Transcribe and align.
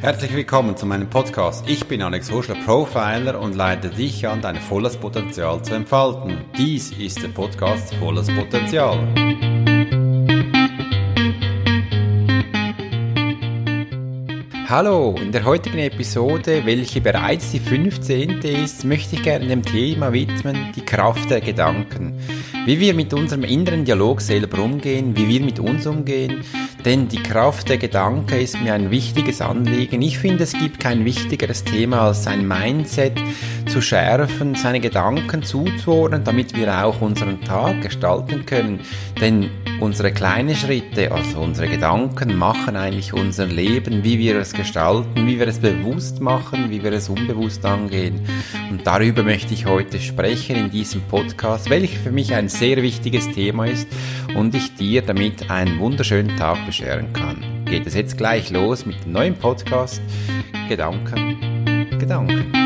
Herzlich 0.00 0.32
willkommen 0.34 0.78
zu 0.78 0.86
meinem 0.86 1.10
Podcast. 1.10 1.68
Ich 1.68 1.86
bin 1.86 2.00
Alex 2.00 2.32
Huschler, 2.32 2.54
Profiler 2.64 3.38
und 3.38 3.54
leite 3.54 3.90
dich 3.90 4.26
an, 4.26 4.40
dein 4.40 4.56
volles 4.56 4.96
Potenzial 4.96 5.62
zu 5.62 5.74
entfalten. 5.74 6.42
Dies 6.56 6.90
ist 6.92 7.22
der 7.22 7.28
Podcast 7.28 7.94
Volles 7.96 8.34
Potenzial. 8.34 8.96
Hallo, 14.70 15.16
in 15.20 15.32
der 15.32 15.44
heutigen 15.44 15.78
Episode, 15.78 16.64
welche 16.64 17.00
bereits 17.00 17.50
die 17.50 17.58
15. 17.58 18.40
ist, 18.42 18.84
möchte 18.84 19.16
ich 19.16 19.22
gerne 19.24 19.48
dem 19.48 19.64
Thema 19.64 20.12
widmen, 20.12 20.70
die 20.76 20.84
Kraft 20.84 21.28
der 21.28 21.40
Gedanken. 21.40 22.16
Wie 22.66 22.78
wir 22.78 22.94
mit 22.94 23.12
unserem 23.12 23.42
inneren 23.42 23.84
Dialog 23.84 24.20
selber 24.20 24.62
umgehen, 24.62 25.16
wie 25.16 25.26
wir 25.26 25.40
mit 25.40 25.58
uns 25.58 25.88
umgehen, 25.88 26.44
denn 26.84 27.08
die 27.08 27.20
Kraft 27.20 27.68
der 27.68 27.78
Gedanken 27.78 28.38
ist 28.38 28.62
mir 28.62 28.74
ein 28.74 28.92
wichtiges 28.92 29.40
Anliegen. 29.40 30.02
Ich 30.02 30.18
finde, 30.18 30.44
es 30.44 30.52
gibt 30.52 30.78
kein 30.78 31.04
wichtigeres 31.04 31.64
Thema 31.64 32.02
als 32.02 32.22
sein 32.22 32.46
Mindset 32.46 33.20
zu 33.70 33.80
schärfen, 33.80 34.56
seine 34.56 34.80
Gedanken 34.80 35.44
zuzuordnen, 35.44 36.24
damit 36.24 36.56
wir 36.56 36.84
auch 36.84 37.00
unseren 37.00 37.40
Tag 37.40 37.82
gestalten 37.82 38.44
können. 38.44 38.80
Denn 39.20 39.48
unsere 39.78 40.10
kleinen 40.12 40.56
Schritte, 40.56 41.12
also 41.12 41.38
unsere 41.38 41.68
Gedanken, 41.68 42.36
machen 42.36 42.74
eigentlich 42.74 43.12
unser 43.12 43.46
Leben, 43.46 44.02
wie 44.02 44.18
wir 44.18 44.36
es 44.40 44.52
gestalten, 44.52 45.24
wie 45.26 45.38
wir 45.38 45.46
es 45.46 45.60
bewusst 45.60 46.20
machen, 46.20 46.68
wie 46.70 46.82
wir 46.82 46.92
es 46.92 47.08
unbewusst 47.08 47.64
angehen. 47.64 48.20
Und 48.70 48.84
darüber 48.88 49.22
möchte 49.22 49.54
ich 49.54 49.66
heute 49.66 50.00
sprechen 50.00 50.56
in 50.56 50.70
diesem 50.70 51.02
Podcast, 51.02 51.70
welcher 51.70 51.98
für 52.00 52.10
mich 52.10 52.34
ein 52.34 52.48
sehr 52.48 52.82
wichtiges 52.82 53.30
Thema 53.30 53.66
ist 53.66 53.86
und 54.34 54.52
ich 54.56 54.74
dir 54.74 55.02
damit 55.02 55.48
einen 55.48 55.78
wunderschönen 55.78 56.36
Tag 56.36 56.66
bescheren 56.66 57.12
kann. 57.12 57.64
Geht 57.66 57.86
es 57.86 57.94
jetzt 57.94 58.18
gleich 58.18 58.50
los 58.50 58.84
mit 58.84 59.04
dem 59.04 59.12
neuen 59.12 59.36
Podcast 59.36 60.02
Gedanken, 60.68 61.96
Gedanken. 62.00 62.60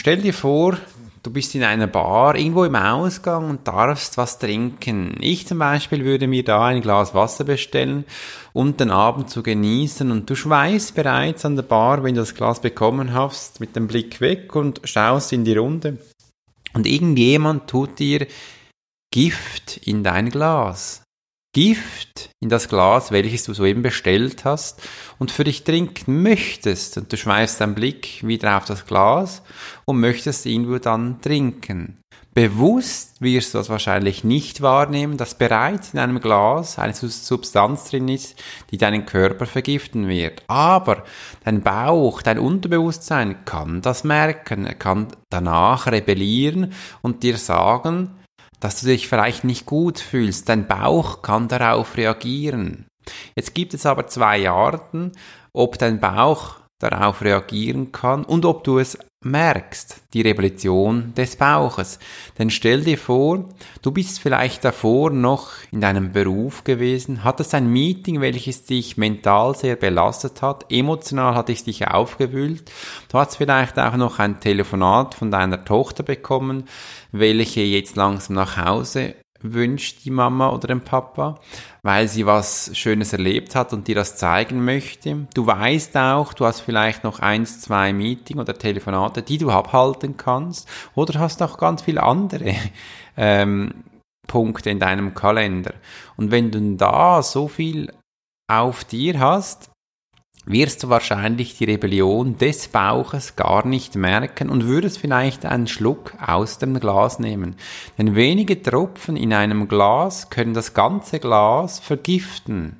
Stell 0.00 0.22
dir 0.22 0.32
vor, 0.32 0.78
du 1.22 1.30
bist 1.30 1.54
in 1.54 1.62
einer 1.62 1.86
Bar, 1.86 2.34
irgendwo 2.34 2.64
im 2.64 2.74
Ausgang 2.74 3.50
und 3.50 3.68
darfst 3.68 4.16
was 4.16 4.38
trinken. 4.38 5.14
Ich 5.20 5.46
zum 5.46 5.58
Beispiel 5.58 6.06
würde 6.06 6.26
mir 6.26 6.42
da 6.42 6.68
ein 6.68 6.80
Glas 6.80 7.12
Wasser 7.12 7.44
bestellen 7.44 8.06
und 8.54 8.80
den 8.80 8.90
Abend 8.90 9.28
zu 9.28 9.42
genießen 9.42 10.10
und 10.10 10.30
du 10.30 10.34
schweißt 10.34 10.94
bereits 10.94 11.44
an 11.44 11.56
der 11.56 11.64
Bar, 11.64 12.02
wenn 12.02 12.14
du 12.14 12.22
das 12.22 12.34
Glas 12.34 12.62
bekommen 12.62 13.12
hast, 13.12 13.60
mit 13.60 13.76
dem 13.76 13.88
Blick 13.88 14.22
weg 14.22 14.56
und 14.56 14.80
schaust 14.84 15.34
in 15.34 15.44
die 15.44 15.58
Runde 15.58 15.98
und 16.72 16.86
irgendjemand 16.86 17.68
tut 17.68 17.98
dir 17.98 18.26
Gift 19.12 19.86
in 19.86 20.02
dein 20.02 20.30
Glas. 20.30 21.02
Gift 21.52 22.30
in 22.38 22.48
das 22.48 22.68
Glas, 22.68 23.10
welches 23.10 23.44
du 23.44 23.54
soeben 23.54 23.82
bestellt 23.82 24.44
hast 24.44 24.80
und 25.18 25.32
für 25.32 25.44
dich 25.44 25.64
trinken 25.64 26.22
möchtest. 26.22 26.96
Und 26.96 27.12
du 27.12 27.16
schweifst 27.16 27.60
deinen 27.60 27.74
Blick 27.74 28.24
wieder 28.26 28.56
auf 28.56 28.66
das 28.66 28.86
Glas 28.86 29.42
und 29.84 29.98
möchtest 29.98 30.46
ihn 30.46 30.80
dann 30.80 31.20
trinken. 31.20 32.00
Bewusst 32.32 33.20
wirst 33.20 33.54
du 33.54 33.58
das 33.58 33.68
wahrscheinlich 33.70 34.22
nicht 34.22 34.62
wahrnehmen, 34.62 35.16
dass 35.16 35.34
bereits 35.34 35.92
in 35.92 35.98
einem 35.98 36.20
Glas 36.20 36.78
eine 36.78 36.94
Substanz 36.94 37.90
drin 37.90 38.06
ist, 38.06 38.40
die 38.70 38.78
deinen 38.78 39.04
Körper 39.04 39.46
vergiften 39.46 40.06
wird. 40.06 40.44
Aber 40.46 41.02
dein 41.42 41.62
Bauch, 41.62 42.22
dein 42.22 42.38
Unterbewusstsein 42.38 43.44
kann 43.44 43.82
das 43.82 44.04
merken, 44.04 44.64
er 44.64 44.76
kann 44.76 45.08
danach 45.28 45.88
rebellieren 45.88 46.72
und 47.02 47.24
dir 47.24 47.36
sagen, 47.36 48.19
dass 48.60 48.80
du 48.80 48.86
dich 48.86 49.08
vielleicht 49.08 49.44
nicht 49.44 49.66
gut 49.66 49.98
fühlst. 49.98 50.48
Dein 50.48 50.66
Bauch 50.66 51.22
kann 51.22 51.48
darauf 51.48 51.96
reagieren. 51.96 52.86
Jetzt 53.34 53.54
gibt 53.54 53.74
es 53.74 53.86
aber 53.86 54.06
zwei 54.06 54.48
Arten, 54.48 55.12
ob 55.52 55.78
dein 55.78 55.98
Bauch 55.98 56.56
darauf 56.78 57.22
reagieren 57.22 57.92
kann 57.92 58.24
und 58.24 58.44
ob 58.44 58.64
du 58.64 58.78
es 58.78 58.98
merkst, 59.22 60.00
die 60.14 60.22
Revolution 60.22 61.12
des 61.14 61.36
Bauches. 61.36 61.98
Denn 62.38 62.48
stell 62.48 62.82
dir 62.82 62.96
vor, 62.96 63.44
du 63.82 63.90
bist 63.90 64.18
vielleicht 64.18 64.64
davor 64.64 65.10
noch 65.10 65.50
in 65.70 65.82
deinem 65.82 66.12
Beruf 66.12 66.64
gewesen, 66.64 67.22
hattest 67.22 67.54
ein 67.54 67.70
Meeting, 67.70 68.22
welches 68.22 68.64
dich 68.64 68.96
mental 68.96 69.54
sehr 69.54 69.76
belastet 69.76 70.40
hat, 70.40 70.72
emotional 70.72 71.34
hat 71.34 71.50
es 71.50 71.64
dich 71.64 71.86
aufgewühlt, 71.86 72.70
du 73.10 73.18
hast 73.18 73.36
vielleicht 73.36 73.78
auch 73.78 73.96
noch 73.96 74.18
ein 74.18 74.40
Telefonat 74.40 75.14
von 75.14 75.30
deiner 75.30 75.66
Tochter 75.66 76.02
bekommen, 76.02 76.64
welche 77.12 77.60
jetzt 77.60 77.96
langsam 77.96 78.36
nach 78.36 78.56
Hause 78.56 79.16
wünscht 79.42 80.04
die 80.04 80.10
Mama 80.10 80.50
oder 80.50 80.68
den 80.68 80.82
Papa, 80.82 81.38
weil 81.82 82.08
sie 82.08 82.26
was 82.26 82.70
Schönes 82.76 83.12
erlebt 83.12 83.54
hat 83.54 83.72
und 83.72 83.88
dir 83.88 83.94
das 83.94 84.16
zeigen 84.16 84.64
möchte. 84.64 85.26
Du 85.34 85.46
weißt 85.46 85.96
auch, 85.96 86.32
du 86.32 86.46
hast 86.46 86.60
vielleicht 86.60 87.04
noch 87.04 87.20
eins, 87.20 87.60
zwei 87.60 87.92
Meeting 87.92 88.38
oder 88.38 88.54
Telefonate, 88.54 89.22
die 89.22 89.38
du 89.38 89.50
abhalten 89.50 90.16
kannst 90.16 90.68
oder 90.94 91.18
hast 91.18 91.42
auch 91.42 91.58
ganz 91.58 91.82
viele 91.82 92.02
andere 92.02 92.54
ähm, 93.16 93.84
Punkte 94.26 94.70
in 94.70 94.78
deinem 94.78 95.14
Kalender. 95.14 95.74
Und 96.16 96.30
wenn 96.30 96.50
du 96.50 96.76
da 96.76 97.22
so 97.22 97.48
viel 97.48 97.92
auf 98.48 98.84
dir 98.84 99.18
hast, 99.18 99.70
wirst 100.46 100.82
du 100.82 100.88
wahrscheinlich 100.88 101.56
die 101.58 101.64
Rebellion 101.64 102.38
des 102.38 102.68
Bauches 102.68 103.36
gar 103.36 103.66
nicht 103.66 103.94
merken 103.94 104.48
und 104.48 104.64
würdest 104.64 104.98
vielleicht 104.98 105.44
einen 105.44 105.66
Schluck 105.66 106.14
aus 106.24 106.58
dem 106.58 106.80
Glas 106.80 107.18
nehmen. 107.18 107.56
Denn 107.98 108.14
wenige 108.14 108.60
Tropfen 108.60 109.16
in 109.16 109.32
einem 109.32 109.68
Glas 109.68 110.30
können 110.30 110.54
das 110.54 110.74
ganze 110.74 111.20
Glas 111.20 111.78
vergiften. 111.78 112.78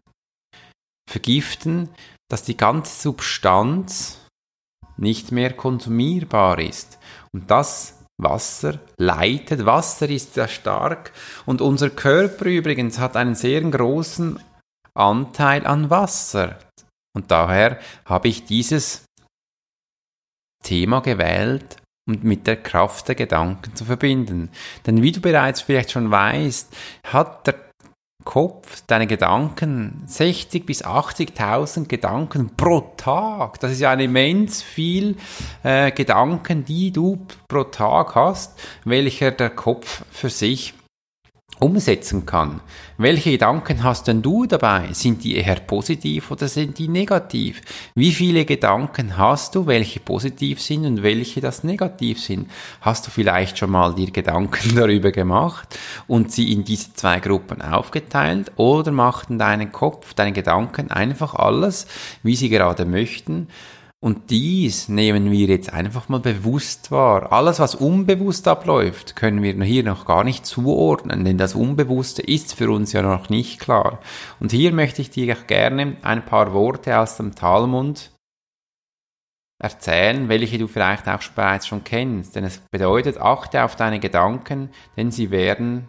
Vergiften, 1.09 1.91
dass 2.31 2.45
die 2.45 2.57
ganze 2.57 3.01
Substanz 3.03 4.21
nicht 4.97 5.33
mehr 5.33 5.53
konsumierbar 5.53 6.59
ist. 6.59 6.99
Und 7.33 7.51
das 7.51 7.99
Wasser 8.23 8.79
leitet. 8.99 9.65
Wasser 9.65 10.09
ist 10.09 10.35
sehr 10.35 10.49
stark 10.49 11.13
und 11.47 11.61
unser 11.61 11.91
Körper 11.91 12.47
übrigens 12.47 12.99
hat 12.99 13.17
einen 13.17 13.35
sehr 13.35 13.63
großen 13.63 14.39
Anteil 14.95 15.67
an 15.67 15.91
Wasser. 15.91 16.59
Und 17.15 17.31
daher 17.31 17.79
habe 18.05 18.29
ich 18.29 18.45
dieses 18.45 19.05
Thema 20.63 21.01
gewählt, 21.01 21.77
um 22.09 22.19
mit 22.23 22.47
der 22.47 22.57
Kraft 22.57 23.09
der 23.09 23.15
Gedanken 23.15 23.75
zu 23.75 23.85
verbinden. 23.85 24.51
Denn 24.87 25.03
wie 25.03 25.13
du 25.13 25.21
bereits 25.21 25.61
vielleicht 25.61 25.91
schon 25.91 26.11
weißt, 26.11 26.75
hat 27.05 27.47
der 27.47 27.71
Kopf, 28.25 28.83
deine 28.87 29.07
Gedanken, 29.07 30.05
60 30.07 30.67
bis 30.67 30.85
80.000 30.85 31.87
Gedanken 31.87 32.55
pro 32.55 32.93
Tag. 32.97 33.59
Das 33.61 33.73
ist 33.73 33.81
ja 33.81 33.91
ein 33.91 34.01
immens 34.01 34.63
viel 34.63 35.17
äh, 35.63 35.91
Gedanken, 35.91 36.65
die 36.65 36.93
du 36.93 37.27
pro 37.49 37.65
Tag 37.65 38.15
hast, 38.15 38.61
welcher 38.85 39.31
der 39.31 39.51
Kopf 39.51 40.05
für 40.11 40.29
sich 40.29 40.75
umsetzen 41.61 42.27
kann. 42.27 42.61
Welche 42.99 43.31
Gedanken 43.33 43.85
hast 43.85 44.09
denn 44.09 44.23
du 44.23 44.47
dabei? 44.47 44.89
Sind 44.93 45.23
die 45.25 45.37
eher 45.37 45.57
positiv 45.57 46.31
oder 46.31 46.49
sind 46.49 46.79
die 46.79 46.89
negativ? 46.89 47.61
Wie 47.95 48.13
viele 48.13 48.45
Gedanken 48.45 49.17
hast 49.17 49.55
du, 49.55 49.67
welche 49.67 50.01
positiv 50.01 50.61
sind 50.61 50.87
und 50.87 51.03
welche 51.03 51.41
das 51.41 51.63
negativ 51.63 52.21
sind? 52.21 52.51
Hast 52.81 53.07
du 53.07 53.11
vielleicht 53.11 53.59
schon 53.59 53.71
mal 53.71 53.95
dir 53.95 54.11
Gedanken 54.11 54.75
darüber 54.75 55.13
gemacht 55.13 55.79
und 56.09 56.33
sie 56.33 56.53
in 56.53 56.65
diese 56.65 56.95
zwei 56.95 57.21
Gruppen 57.21 57.63
aufgeteilt 57.63 58.53
oder 58.57 58.91
machten 58.91 59.39
deinen 59.39 59.71
Kopf, 59.71 60.15
deine 60.15 60.33
Gedanken 60.33 60.91
einfach 60.91 61.35
alles, 61.35 61.87
wie 62.23 62.37
sie 62.37 62.49
gerade 62.49 62.85
möchten? 62.85 63.49
Und 64.03 64.31
dies 64.31 64.89
nehmen 64.89 65.31
wir 65.31 65.47
jetzt 65.49 65.75
einfach 65.75 66.09
mal 66.09 66.21
bewusst 66.21 66.91
wahr. 66.91 67.33
Alles, 67.33 67.61
was 67.61 67.75
unbewusst 67.75 68.49
abläuft, 68.49 69.15
können 69.15 69.43
wir 69.43 69.53
hier 69.63 69.85
noch 69.85 70.07
gar 70.07 70.25
nicht 70.25 70.47
zuordnen, 70.47 71.27
denn 71.27 71.37
das 71.37 71.55
Unbewusste 71.55 72.23
ist 72.23 72.55
für 72.55 72.71
uns 72.71 72.95
ja 72.95 73.03
noch 73.03 73.29
nicht 73.29 73.61
klar. 73.61 74.01
Und 74.41 74.53
hier 74.53 74.73
möchte 74.73 75.03
ich 75.03 75.11
dir 75.11 75.35
gerne 75.35 75.99
ein 76.01 76.25
paar 76.25 76.55
Worte 76.55 76.99
aus 76.99 77.19
dem 77.19 77.35
Talmud 77.35 78.11
erzählen, 79.63 80.31
welche 80.31 80.57
du 80.57 80.67
vielleicht 80.67 81.07
auch 81.07 81.23
bereits 81.35 81.67
schon 81.67 81.85
kennst. 81.85 82.35
Denn 82.37 82.45
es 82.45 82.59
bedeutet, 82.71 83.19
achte 83.19 83.63
auf 83.63 83.77
deine 83.77 84.01
Gedanken, 84.01 84.71
denn 84.97 85.11
sie 85.11 85.31
werden 85.31 85.89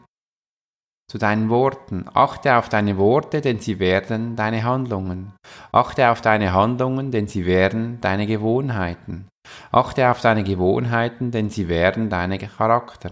zu 1.12 1.18
deinen 1.18 1.50
Worten. 1.50 2.06
Achte 2.13 2.56
auf 2.56 2.69
deine 2.69 2.98
Worte, 2.98 3.42
denn 3.42 3.60
sie 3.60 3.80
werden 3.80 4.38
deine 4.38 4.63
Handlungen. 4.63 5.34
Achte 5.74 6.10
auf 6.10 6.22
deine 6.22 6.54
Handlungen, 6.54 7.12
denn 7.12 7.28
sie 7.28 7.46
werden 7.46 8.00
deine 8.00 8.25
Gewohnheiten. 8.28 9.28
Achte 9.74 10.10
auf 10.10 10.22
deine 10.22 10.46
Gewohnheiten, 10.46 11.31
denn 11.31 11.50
sie 11.50 11.68
werden 11.68 12.10
deine 12.10 12.38
Charakter. 12.38 13.12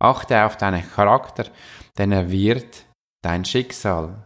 Achte 0.00 0.44
auf 0.44 0.56
deinen 0.56 0.82
Charakter, 0.90 1.44
denn 1.96 2.10
er 2.10 2.32
wird 2.32 2.84
dein 3.22 3.44
Schicksal. 3.44 4.24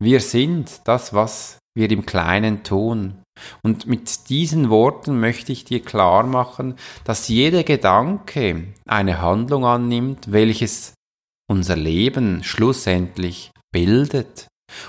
Wir 0.00 0.20
sind 0.20 0.80
das, 0.88 1.12
was 1.12 1.58
wird 1.76 1.92
im 1.92 2.06
Kleinen 2.06 2.62
tun. 2.62 3.22
Und 3.62 3.86
mit 3.86 4.30
diesen 4.30 4.70
Worten 4.70 5.20
möchte 5.20 5.52
ich 5.52 5.66
dir 5.66 5.82
klar 5.82 6.22
machen, 6.22 6.76
dass 7.04 7.28
jeder 7.28 7.64
Gedanke 7.64 8.68
eine 8.86 9.20
Handlung 9.20 9.66
annimmt, 9.66 10.32
welches 10.32 10.95
unser 11.48 11.76
Leben 11.76 12.42
schlussendlich 12.42 13.50
bildet 13.72 14.48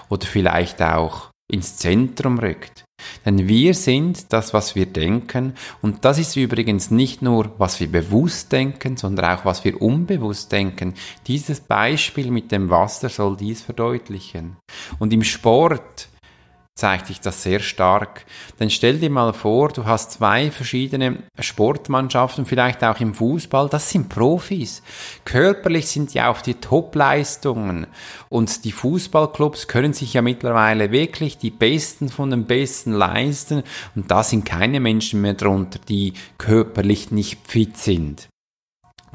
oder 0.09 0.25
vielleicht 0.25 0.81
auch 0.81 1.29
ins 1.49 1.77
Zentrum 1.77 2.39
rückt. 2.39 2.83
Denn 3.25 3.47
wir 3.47 3.73
sind 3.73 4.33
das, 4.33 4.53
was 4.53 4.75
wir 4.75 4.85
denken. 4.85 5.53
Und 5.81 6.03
das 6.03 6.17
ist 6.17 6.35
übrigens 6.35 6.91
nicht 6.91 7.21
nur, 7.21 7.53
was 7.57 7.79
wir 7.79 7.91
bewusst 7.91 8.51
denken, 8.51 8.97
sondern 8.97 9.37
auch, 9.37 9.45
was 9.45 9.63
wir 9.63 9.81
unbewusst 9.81 10.51
denken. 10.51 10.93
Dieses 11.27 11.59
Beispiel 11.59 12.31
mit 12.31 12.51
dem 12.51 12.69
Wasser 12.69 13.09
soll 13.09 13.37
dies 13.37 13.61
verdeutlichen. 13.61 14.57
Und 14.99 15.13
im 15.13 15.23
Sport 15.23 16.09
zeigt 16.77 17.07
sich 17.07 17.19
das 17.19 17.41
sehr 17.41 17.59
stark. 17.59 18.23
Denn 18.59 18.69
stell 18.69 18.99
dir 18.99 19.09
mal 19.09 19.33
vor, 19.33 19.69
du 19.69 19.85
hast 19.85 20.11
zwei 20.11 20.51
verschiedene 20.51 21.23
Sportmannschaften, 21.39 22.45
vielleicht 22.45 22.83
auch 22.83 22.99
im 22.99 23.15
Fußball, 23.15 23.67
das 23.67 23.89
sind 23.89 24.09
Profis. 24.09 24.83
Körperlich 25.25 25.87
sind 25.87 26.13
die 26.13 26.21
auch 26.21 26.39
die 26.39 26.53
Topleistungen. 26.53 27.87
Und 28.29 28.63
die 28.63 28.71
Fußballclubs 28.71 29.67
können 29.67 29.93
sich 29.93 30.13
ja 30.13 30.21
mittlerweile 30.21 30.91
wirklich 30.91 31.39
die 31.39 31.49
Besten 31.49 32.09
von 32.09 32.29
den 32.29 32.45
Besten 32.45 32.93
leisten. 32.93 33.63
Und 33.95 34.11
da 34.11 34.21
sind 34.21 34.45
keine 34.45 34.79
Menschen 34.79 35.21
mehr 35.21 35.33
drunter, 35.33 35.79
die 35.89 36.13
körperlich 36.37 37.09
nicht 37.09 37.39
fit 37.47 37.75
sind. 37.75 38.27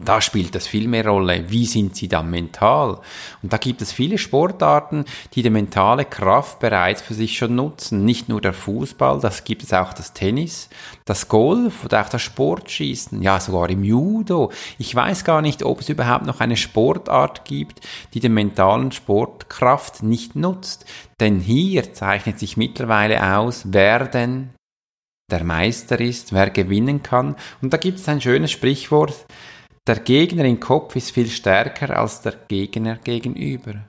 Da 0.05 0.21
spielt 0.21 0.55
das 0.55 0.67
viel 0.67 0.89
mehr 0.89 1.07
Rolle. 1.07 1.45
Wie 1.49 1.67
sind 1.67 1.95
sie 1.95 2.09
dann 2.09 2.31
mental? 2.31 2.99
Und 3.43 3.53
da 3.53 3.57
gibt 3.57 3.83
es 3.83 3.93
viele 3.93 4.19
Sportarten, 4.19 5.05
die 5.35 5.43
die 5.43 5.51
mentale 5.51 6.05
Kraft 6.05 6.59
bereits 6.59 7.03
für 7.03 7.15
sich 7.15 7.37
schon 7.37 7.55
nutzen. 7.55 8.05
Nicht 8.05 8.29
nur 8.29 8.41
der 8.41 8.53
Fußball, 8.53 9.21
das 9.21 9.45
gibt 9.45 9.63
es 9.63 9.73
auch 9.73 9.93
das 9.93 10.13
Tennis, 10.13 10.69
das 11.05 11.29
Golf 11.29 11.85
oder 11.85 12.03
auch 12.03 12.09
das 12.09 12.23
Sportschießen, 12.23 13.23
ja 13.23 13.39
sogar 13.39 13.71
im 13.71 13.85
Judo. 13.85 14.51
Ich 14.79 14.95
weiß 14.95 15.25
gar 15.25 15.41
nicht, 15.41 15.63
ob 15.63 15.81
es 15.81 15.89
überhaupt 15.89 16.27
noch 16.27 16.41
eine 16.41 16.57
Sportart 16.57 17.45
gibt, 17.45 17.81
die 18.15 18.21
den 18.21 18.35
mentalen 18.35 18.91
Sportkraft 18.91 20.03
nicht 20.03 20.35
nutzt. 20.35 20.85
Denn 21.21 21.39
hier 21.39 21.93
zeichnet 21.93 22.41
sich 22.41 22.57
mittlerweile 22.57 23.37
aus, 23.37 23.63
wer 23.67 24.07
denn 24.07 24.51
der 25.31 25.45
Meister 25.45 26.01
ist, 26.01 26.33
wer 26.33 26.51
gewinnen 26.51 27.03
kann. 27.03 27.37
Und 27.63 27.73
da 27.73 27.77
gibt 27.77 27.99
es 27.99 28.09
ein 28.09 28.21
schönes 28.21 28.51
Sprichwort, 28.51 29.27
der 29.87 30.01
Gegner 30.01 30.45
im 30.45 30.61
Kopf 30.61 30.97
ist 30.97 31.11
viel 31.11 31.29
stärker 31.29 31.99
als 31.99 32.23
der 32.23 32.35
Gegner 32.49 32.97
gegenüber. 32.97 33.89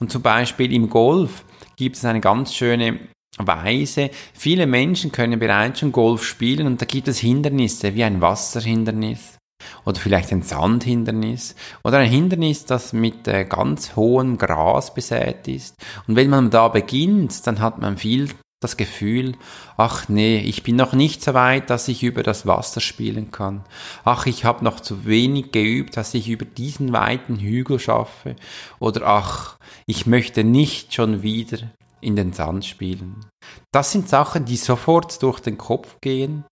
Und 0.00 0.10
zum 0.10 0.22
Beispiel 0.22 0.72
im 0.72 0.90
Golf 0.90 1.44
gibt 1.76 1.96
es 1.96 2.04
eine 2.04 2.20
ganz 2.20 2.54
schöne 2.54 3.00
Weise. 3.38 4.10
Viele 4.34 4.66
Menschen 4.66 5.12
können 5.12 5.38
bereits 5.38 5.80
schon 5.80 5.92
Golf 5.92 6.24
spielen 6.24 6.66
und 6.66 6.80
da 6.80 6.86
gibt 6.86 7.08
es 7.08 7.18
Hindernisse 7.18 7.94
wie 7.94 8.04
ein 8.04 8.20
Wasserhindernis 8.20 9.38
oder 9.84 9.98
vielleicht 9.98 10.32
ein 10.32 10.42
Sandhindernis 10.42 11.54
oder 11.84 11.98
ein 11.98 12.10
Hindernis, 12.10 12.64
das 12.64 12.92
mit 12.92 13.28
äh, 13.28 13.44
ganz 13.44 13.96
hohem 13.96 14.36
Gras 14.36 14.92
besät 14.92 15.48
ist. 15.48 15.76
Und 16.06 16.16
wenn 16.16 16.30
man 16.30 16.50
da 16.50 16.68
beginnt, 16.68 17.46
dann 17.46 17.60
hat 17.60 17.80
man 17.80 17.96
viel 17.96 18.28
das 18.62 18.76
Gefühl, 18.76 19.36
ach 19.76 20.08
nee, 20.08 20.38
ich 20.38 20.62
bin 20.62 20.76
noch 20.76 20.92
nicht 20.92 21.22
so 21.22 21.34
weit, 21.34 21.70
dass 21.70 21.88
ich 21.88 22.02
über 22.02 22.22
das 22.22 22.46
Wasser 22.46 22.80
spielen 22.80 23.30
kann. 23.30 23.64
Ach, 24.04 24.26
ich 24.26 24.44
habe 24.44 24.64
noch 24.64 24.80
zu 24.80 25.04
wenig 25.04 25.52
geübt, 25.52 25.96
dass 25.96 26.14
ich 26.14 26.28
über 26.28 26.44
diesen 26.44 26.92
weiten 26.92 27.38
Hügel 27.38 27.78
schaffe. 27.78 28.36
Oder 28.78 29.06
ach, 29.06 29.58
ich 29.86 30.06
möchte 30.06 30.44
nicht 30.44 30.94
schon 30.94 31.22
wieder 31.22 31.58
in 32.00 32.16
den 32.16 32.32
Sand 32.32 32.64
spielen. 32.64 33.24
Das 33.72 33.92
sind 33.92 34.08
Sachen, 34.08 34.44
die 34.44 34.56
sofort 34.56 35.22
durch 35.22 35.40
den 35.40 35.58
Kopf 35.58 36.00
gehen, 36.00 36.44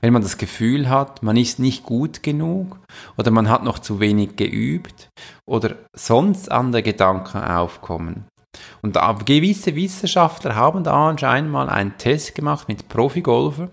wenn 0.00 0.12
man 0.12 0.22
das 0.22 0.38
Gefühl 0.38 0.88
hat, 0.88 1.22
man 1.22 1.36
ist 1.36 1.58
nicht 1.58 1.84
gut 1.84 2.22
genug 2.22 2.78
oder 3.16 3.30
man 3.30 3.48
hat 3.48 3.64
noch 3.64 3.78
zu 3.78 4.00
wenig 4.00 4.36
geübt 4.36 5.08
oder 5.48 5.76
sonst 5.94 6.50
andere 6.50 6.82
Gedanken 6.82 7.38
aufkommen. 7.38 8.26
Und 8.82 8.98
gewisse 9.24 9.74
Wissenschaftler 9.74 10.54
haben 10.54 10.84
da 10.84 11.08
anscheinend 11.08 11.50
mal 11.50 11.68
einen 11.68 11.96
Test 11.98 12.34
gemacht 12.34 12.68
mit 12.68 12.88
Profigolfer. 12.88 13.70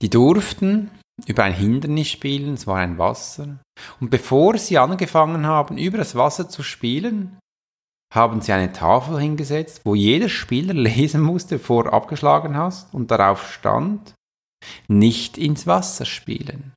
Die 0.00 0.10
durften 0.10 0.90
über 1.26 1.44
ein 1.44 1.54
Hindernis 1.54 2.08
spielen, 2.08 2.54
es 2.54 2.66
war 2.66 2.78
ein 2.78 2.98
Wasser. 2.98 3.58
Und 4.00 4.10
bevor 4.10 4.56
sie 4.58 4.78
angefangen 4.78 5.46
haben, 5.46 5.76
über 5.76 5.98
das 5.98 6.14
Wasser 6.14 6.48
zu 6.48 6.62
spielen, 6.62 7.38
haben 8.14 8.40
sie 8.40 8.52
eine 8.52 8.72
Tafel 8.72 9.20
hingesetzt, 9.20 9.82
wo 9.84 9.94
jeder 9.94 10.28
Spieler 10.28 10.74
lesen 10.74 11.20
musste, 11.20 11.58
bevor 11.58 11.86
er 11.86 11.92
abgeschlagen 11.92 12.56
hast, 12.56 12.94
und 12.94 13.10
darauf 13.10 13.52
stand, 13.52 14.14
nicht 14.86 15.38
ins 15.38 15.66
Wasser 15.66 16.04
spielen. 16.04 16.72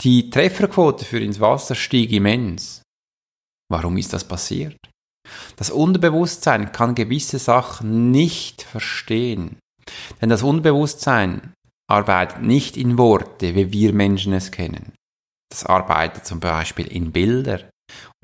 Die 0.00 0.30
Trefferquote 0.30 1.04
für 1.04 1.18
ins 1.18 1.40
Wasser 1.40 1.74
stieg 1.74 2.12
immens. 2.12 2.82
Warum 3.70 3.96
ist 3.96 4.12
das 4.12 4.26
passiert? 4.26 4.76
Das 5.56 5.70
Unterbewusstsein 5.70 6.72
kann 6.72 6.94
gewisse 6.94 7.38
Sachen 7.38 8.10
nicht 8.10 8.62
verstehen. 8.62 9.58
Denn 10.20 10.28
das 10.28 10.42
Unterbewusstsein 10.42 11.52
arbeitet 11.88 12.42
nicht 12.42 12.76
in 12.76 12.98
Worte, 12.98 13.54
wie 13.54 13.72
wir 13.72 13.92
Menschen 13.92 14.32
es 14.32 14.50
kennen. 14.50 14.92
Das 15.50 15.64
arbeitet 15.64 16.26
zum 16.26 16.40
Beispiel 16.40 16.86
in 16.86 17.12
Bilder. 17.12 17.68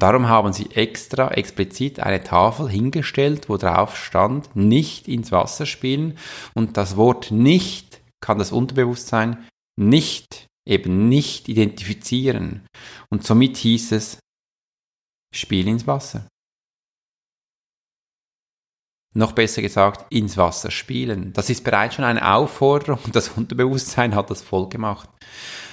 Darum 0.00 0.28
haben 0.28 0.52
sie 0.52 0.70
extra 0.72 1.30
explizit 1.30 2.00
eine 2.00 2.24
Tafel 2.24 2.68
hingestellt, 2.68 3.48
wo 3.48 3.56
drauf 3.56 3.96
stand, 3.96 4.56
nicht 4.56 5.06
ins 5.06 5.30
Wasser 5.30 5.66
spielen. 5.66 6.18
Und 6.54 6.76
das 6.76 6.96
Wort 6.96 7.30
nicht 7.30 8.00
kann 8.20 8.38
das 8.38 8.50
Unterbewusstsein 8.50 9.46
nicht, 9.78 10.46
eben 10.68 11.08
nicht 11.08 11.48
identifizieren. 11.48 12.66
Und 13.10 13.24
somit 13.24 13.56
hieß 13.56 13.92
es, 13.92 14.18
Spiel 15.32 15.66
ins 15.66 15.86
Wasser. 15.86 16.28
Noch 19.14 19.32
besser 19.32 19.60
gesagt, 19.60 20.06
ins 20.10 20.36
Wasser 20.36 20.70
spielen. 20.70 21.32
Das 21.32 21.50
ist 21.50 21.64
bereits 21.64 21.96
schon 21.96 22.04
eine 22.04 22.34
Aufforderung 22.34 22.98
und 23.04 23.16
das 23.16 23.30
Unterbewusstsein 23.30 24.14
hat 24.14 24.30
das 24.30 24.42
voll 24.42 24.68
gemacht. 24.68 25.08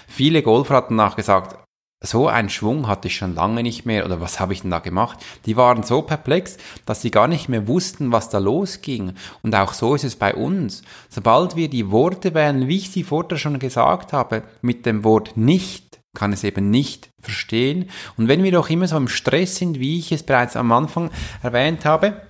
Viele 0.07 0.41
Golfer 0.43 0.75
hatten 0.75 0.95
nachgesagt, 0.95 1.57
so 2.01 2.29
einen 2.29 2.49
Schwung 2.49 2.87
hatte 2.87 3.09
ich 3.09 3.17
schon 3.17 3.35
lange 3.35 3.61
nicht 3.61 3.85
mehr 3.85 4.05
oder 4.05 4.21
was 4.21 4.39
habe 4.39 4.53
ich 4.53 4.61
denn 4.61 4.71
da 4.71 4.79
gemacht? 4.79 5.19
Die 5.45 5.57
waren 5.57 5.83
so 5.83 6.01
perplex, 6.01 6.57
dass 6.85 7.01
sie 7.01 7.11
gar 7.11 7.27
nicht 7.27 7.49
mehr 7.49 7.67
wussten, 7.67 8.13
was 8.13 8.29
da 8.29 8.37
losging. 8.37 9.13
Und 9.43 9.53
auch 9.53 9.73
so 9.73 9.95
ist 9.95 10.05
es 10.05 10.15
bei 10.15 10.33
uns. 10.33 10.81
Sobald 11.09 11.57
wir 11.57 11.69
die 11.69 11.91
Worte 11.91 12.33
wählen, 12.33 12.69
wie 12.69 12.77
ich 12.77 12.91
sie 12.91 13.03
vorher 13.03 13.37
schon 13.37 13.59
gesagt 13.59 14.13
habe, 14.13 14.43
mit 14.61 14.85
dem 14.85 15.03
Wort 15.03 15.35
nicht, 15.35 15.98
kann 16.15 16.33
es 16.33 16.43
eben 16.43 16.69
nicht 16.69 17.09
verstehen. 17.19 17.89
Und 18.17 18.27
wenn 18.27 18.43
wir 18.43 18.51
doch 18.51 18.69
immer 18.69 18.87
so 18.87 18.97
im 18.97 19.07
Stress 19.07 19.57
sind, 19.57 19.79
wie 19.79 19.99
ich 19.99 20.11
es 20.11 20.23
bereits 20.23 20.55
am 20.55 20.71
Anfang 20.71 21.11
erwähnt 21.43 21.85
habe, 21.85 22.21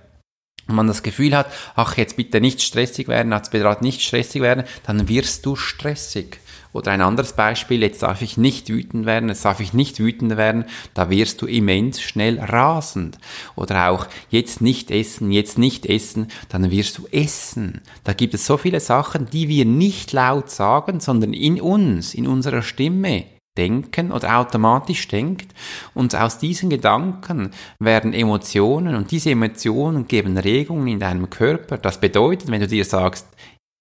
und 0.68 0.76
man 0.76 0.86
das 0.86 1.02
Gefühl 1.02 1.36
hat, 1.36 1.50
ach, 1.74 1.96
jetzt 1.96 2.16
bitte 2.16 2.40
nicht 2.40 2.62
stressig 2.62 3.08
werden, 3.08 3.32
jetzt 3.32 3.50
bitte 3.50 3.76
nicht 3.80 4.02
stressig 4.02 4.40
werden, 4.40 4.64
dann 4.86 5.08
wirst 5.08 5.44
du 5.44 5.56
stressig. 5.56 6.38
Oder 6.72 6.92
ein 6.92 7.00
anderes 7.00 7.32
Beispiel, 7.32 7.82
jetzt 7.82 8.02
darf 8.02 8.22
ich 8.22 8.36
nicht 8.36 8.68
wütend 8.68 9.04
werden, 9.04 9.28
jetzt 9.28 9.44
darf 9.44 9.58
ich 9.58 9.72
nicht 9.72 9.98
wütend 9.98 10.36
werden, 10.36 10.64
da 10.94 11.10
wirst 11.10 11.42
du 11.42 11.46
immens 11.46 12.00
schnell 12.00 12.38
rasend. 12.38 13.18
Oder 13.56 13.90
auch 13.90 14.06
jetzt 14.30 14.60
nicht 14.60 14.92
essen, 14.92 15.32
jetzt 15.32 15.58
nicht 15.58 15.84
essen, 15.86 16.28
dann 16.48 16.70
wirst 16.70 16.98
du 16.98 17.08
essen. 17.10 17.80
Da 18.04 18.12
gibt 18.12 18.34
es 18.34 18.46
so 18.46 18.56
viele 18.56 18.78
Sachen, 18.78 19.28
die 19.28 19.48
wir 19.48 19.64
nicht 19.64 20.12
laut 20.12 20.50
sagen, 20.50 21.00
sondern 21.00 21.32
in 21.32 21.60
uns, 21.60 22.14
in 22.14 22.28
unserer 22.28 22.62
Stimme 22.62 23.24
denken 23.58 24.12
oder 24.12 24.38
automatisch 24.38 25.08
denkt 25.08 25.54
und 25.94 26.14
aus 26.14 26.38
diesen 26.38 26.70
Gedanken 26.70 27.50
werden 27.78 28.12
Emotionen 28.12 28.94
und 28.94 29.10
diese 29.10 29.30
Emotionen 29.30 30.06
geben 30.06 30.38
Regungen 30.38 30.86
in 30.86 31.00
deinem 31.00 31.30
Körper. 31.30 31.78
Das 31.78 32.00
bedeutet, 32.00 32.50
wenn 32.50 32.60
du 32.60 32.68
dir 32.68 32.84
sagst, 32.84 33.26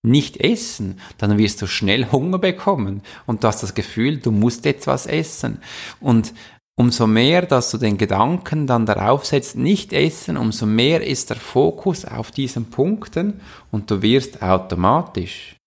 nicht 0.01 0.37
essen, 0.37 0.99
dann 1.17 1.37
wirst 1.37 1.61
du 1.61 1.67
schnell 1.67 2.09
Hunger 2.11 2.39
bekommen 2.39 3.01
und 3.25 3.43
du 3.43 3.47
hast 3.47 3.63
das 3.63 3.73
Gefühl, 3.73 4.17
du 4.17 4.31
musst 4.31 4.65
etwas 4.65 5.05
essen. 5.05 5.59
Und 5.99 6.33
umso 6.77 7.05
mehr, 7.05 7.45
dass 7.45 7.71
du 7.71 7.77
den 7.77 7.97
Gedanken 7.97 8.65
dann 8.65 8.85
darauf 8.85 9.25
setzt, 9.25 9.57
nicht 9.57 9.91
essen, 9.91 10.37
umso 10.37 10.65
mehr 10.65 11.05
ist 11.05 11.29
der 11.29 11.37
Fokus 11.37 12.05
auf 12.05 12.31
diesen 12.31 12.69
Punkten 12.69 13.41
und 13.71 13.91
du 13.91 14.01
wirst 14.01 14.41
automatisch 14.41 15.58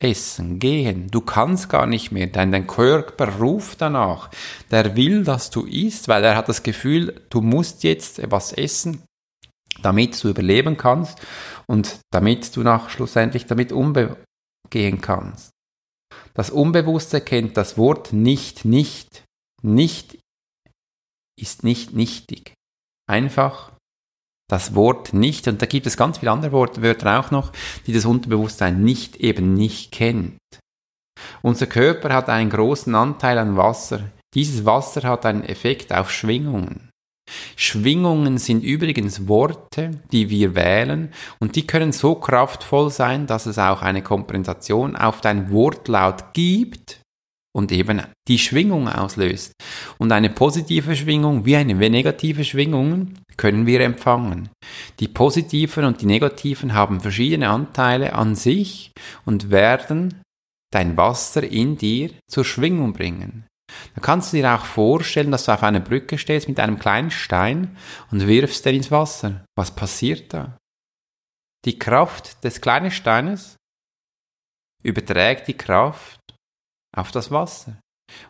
essen, 0.00 0.58
gehen. 0.58 1.10
Du 1.10 1.20
kannst 1.20 1.68
gar 1.68 1.86
nicht 1.86 2.12
mehr, 2.12 2.28
denn 2.28 2.52
dein 2.52 2.66
Körper 2.66 3.38
ruft 3.38 3.80
danach. 3.80 4.30
Der 4.70 4.96
will, 4.96 5.24
dass 5.24 5.50
du 5.50 5.64
isst, 5.66 6.08
weil 6.08 6.24
er 6.24 6.36
hat 6.36 6.48
das 6.48 6.62
Gefühl, 6.62 7.26
du 7.30 7.40
musst 7.40 7.82
jetzt 7.82 8.20
was 8.30 8.52
essen, 8.52 9.02
damit 9.82 10.22
du 10.22 10.28
überleben 10.28 10.76
kannst 10.76 11.20
und 11.66 11.98
damit 12.10 12.54
du 12.56 12.62
nach 12.62 12.90
schlussendlich 12.90 13.46
damit 13.46 13.72
umgehen 13.72 15.00
kannst. 15.00 15.50
Das 16.34 16.50
Unbewusste 16.50 17.20
kennt 17.20 17.56
das 17.56 17.76
Wort 17.76 18.12
nicht, 18.12 18.64
nicht. 18.64 19.24
Nicht 19.62 20.18
ist 21.36 21.64
nicht 21.64 21.92
nichtig. 21.92 22.54
Einfach 23.08 23.72
das 24.48 24.74
Wort 24.74 25.12
nicht, 25.12 25.46
und 25.46 25.60
da 25.60 25.66
gibt 25.66 25.86
es 25.86 25.96
ganz 25.96 26.18
viele 26.18 26.32
andere 26.32 26.52
Wörter 26.52 27.20
auch 27.20 27.30
noch, 27.30 27.52
die 27.86 27.92
das 27.92 28.06
Unterbewusstsein 28.06 28.82
nicht 28.82 29.16
eben 29.16 29.54
nicht 29.54 29.92
kennt. 29.92 30.38
Unser 31.42 31.66
Körper 31.66 32.12
hat 32.14 32.28
einen 32.28 32.50
großen 32.50 32.94
Anteil 32.94 33.38
an 33.38 33.56
Wasser. 33.56 34.10
Dieses 34.34 34.64
Wasser 34.64 35.02
hat 35.02 35.26
einen 35.26 35.44
Effekt 35.44 35.92
auf 35.92 36.10
Schwingungen. 36.10 36.88
Schwingungen 37.56 38.38
sind 38.38 38.62
übrigens 38.64 39.28
Worte, 39.28 39.90
die 40.12 40.30
wir 40.30 40.54
wählen 40.54 41.12
und 41.40 41.56
die 41.56 41.66
können 41.66 41.92
so 41.92 42.14
kraftvoll 42.14 42.90
sein, 42.90 43.26
dass 43.26 43.44
es 43.44 43.58
auch 43.58 43.82
eine 43.82 44.02
Kompensation 44.02 44.96
auf 44.96 45.20
dein 45.20 45.52
Wortlaut 45.52 46.32
gibt 46.32 47.02
und 47.54 47.72
eben 47.72 48.02
die 48.28 48.38
Schwingung 48.38 48.88
auslöst. 48.88 49.52
Und 49.98 50.12
eine 50.12 50.30
positive 50.30 50.94
Schwingung 50.94 51.44
wie 51.44 51.56
eine 51.56 51.74
negative 51.74 52.44
Schwingung 52.44 53.14
können 53.36 53.66
wir 53.66 53.80
empfangen. 53.80 54.48
Die 55.00 55.08
positiven 55.08 55.84
und 55.84 56.00
die 56.00 56.06
negativen 56.06 56.74
haben 56.74 57.00
verschiedene 57.00 57.48
Anteile 57.48 58.12
an 58.12 58.34
sich 58.34 58.92
und 59.24 59.50
werden 59.50 60.22
dein 60.72 60.96
Wasser 60.96 61.42
in 61.42 61.76
dir 61.76 62.10
zur 62.30 62.44
Schwingung 62.44 62.92
bringen. 62.92 63.46
Dann 63.94 64.02
kannst 64.02 64.32
du 64.32 64.38
dir 64.38 64.54
auch 64.54 64.64
vorstellen, 64.64 65.30
dass 65.30 65.44
du 65.44 65.52
auf 65.52 65.62
einer 65.62 65.80
Brücke 65.80 66.18
stehst 66.18 66.48
mit 66.48 66.60
einem 66.60 66.78
kleinen 66.78 67.10
Stein 67.10 67.76
und 68.10 68.26
wirfst 68.26 68.64
den 68.64 68.76
ins 68.76 68.90
Wasser. 68.90 69.44
Was 69.56 69.74
passiert 69.74 70.32
da? 70.32 70.56
Die 71.64 71.78
Kraft 71.78 72.44
des 72.44 72.60
kleinen 72.60 72.90
Steines 72.90 73.56
überträgt 74.82 75.48
die 75.48 75.56
Kraft 75.56 76.17
auf 76.98 77.10
das 77.10 77.30
Wasser. 77.30 77.78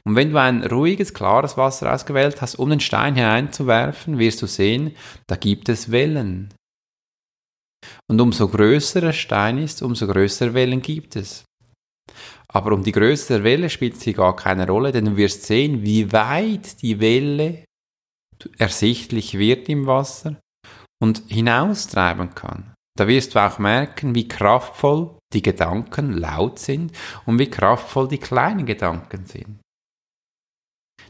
Und 0.04 0.16
wenn 0.16 0.30
du 0.30 0.40
ein 0.40 0.64
ruhiges, 0.64 1.14
klares 1.14 1.56
Wasser 1.56 1.92
ausgewählt 1.92 2.40
hast, 2.42 2.56
um 2.56 2.70
den 2.70 2.80
Stein 2.80 3.14
hineinzuwerfen, 3.14 4.18
wirst 4.18 4.42
du 4.42 4.46
sehen, 4.46 4.96
da 5.26 5.36
gibt 5.36 5.68
es 5.68 5.90
Wellen. 5.90 6.52
Und 8.10 8.20
umso 8.20 8.48
größer 8.48 9.00
der 9.00 9.12
Stein 9.12 9.58
ist, 9.58 9.82
umso 9.82 10.06
größere 10.06 10.54
Wellen 10.54 10.82
gibt 10.82 11.14
es. 11.16 11.44
Aber 12.48 12.72
um 12.72 12.82
die 12.82 12.92
Größe 12.92 13.34
der 13.34 13.44
Welle 13.44 13.70
spielt 13.70 14.00
sie 14.00 14.14
gar 14.14 14.34
keine 14.34 14.66
Rolle, 14.66 14.90
denn 14.90 15.04
du 15.04 15.16
wirst 15.16 15.44
sehen, 15.44 15.82
wie 15.82 16.10
weit 16.12 16.80
die 16.82 16.98
Welle 16.98 17.64
ersichtlich 18.56 19.38
wird 19.38 19.68
im 19.68 19.86
Wasser 19.86 20.36
und 21.02 21.22
hinaustreiben 21.28 22.34
kann. 22.34 22.74
Da 22.96 23.06
wirst 23.06 23.34
du 23.34 23.38
auch 23.38 23.58
merken, 23.58 24.14
wie 24.14 24.26
kraftvoll 24.26 25.17
die 25.32 25.42
Gedanken 25.42 26.12
laut 26.12 26.58
sind 26.58 26.92
und 27.26 27.38
wie 27.38 27.50
kraftvoll 27.50 28.08
die 28.08 28.18
kleinen 28.18 28.66
Gedanken 28.66 29.26
sind. 29.26 29.60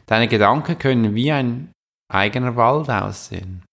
Deine 0.05 0.27
Gedanken 0.27 0.77
können 0.77 1.15
wie 1.15 1.31
ein 1.31 1.71
eigener 2.11 2.55
Wald 2.55 2.89
aussehen. 2.89 3.63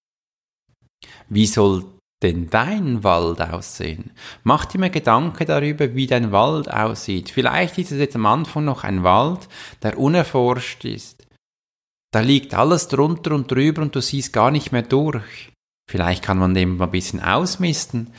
Wie 1.29 1.47
soll 1.47 1.85
denn 2.23 2.49
dein 2.51 3.03
Wald 3.03 3.41
aussehen? 3.41 4.13
Mach 4.43 4.65
dir 4.67 4.79
mal 4.79 4.91
Gedanken 4.91 5.47
darüber, 5.47 5.95
wie 5.95 6.07
dein 6.07 6.33
Wald 6.33 6.71
aussieht. 6.71 7.31
Vielleicht 7.31 7.79
ist 7.79 7.93
es 7.93 7.99
jetzt 7.99 8.17
am 8.17 8.27
Anfang 8.27 8.65
noch 8.65 8.85
ein 8.85 9.03
Wald, 9.03 9.49
der 9.83 9.99
unerforscht 9.99 10.85
ist. 10.85 11.27
Da 12.13 12.21
liegt 12.21 12.55
alles 12.55 12.89
drunter 12.89 13.35
und 13.35 13.51
drüber 13.51 13.83
und 13.83 13.95
du 13.95 14.01
siehst 14.01 14.33
gar 14.33 14.51
nicht 14.51 14.73
mehr 14.73 14.83
durch. 14.83 15.53
Vielleicht 15.91 16.23
kann 16.23 16.39
man 16.39 16.55
dem 16.55 16.77
mal 16.77 16.85
ein 16.87 16.91
bisschen 16.91 17.23
ausmisten. 17.23 18.13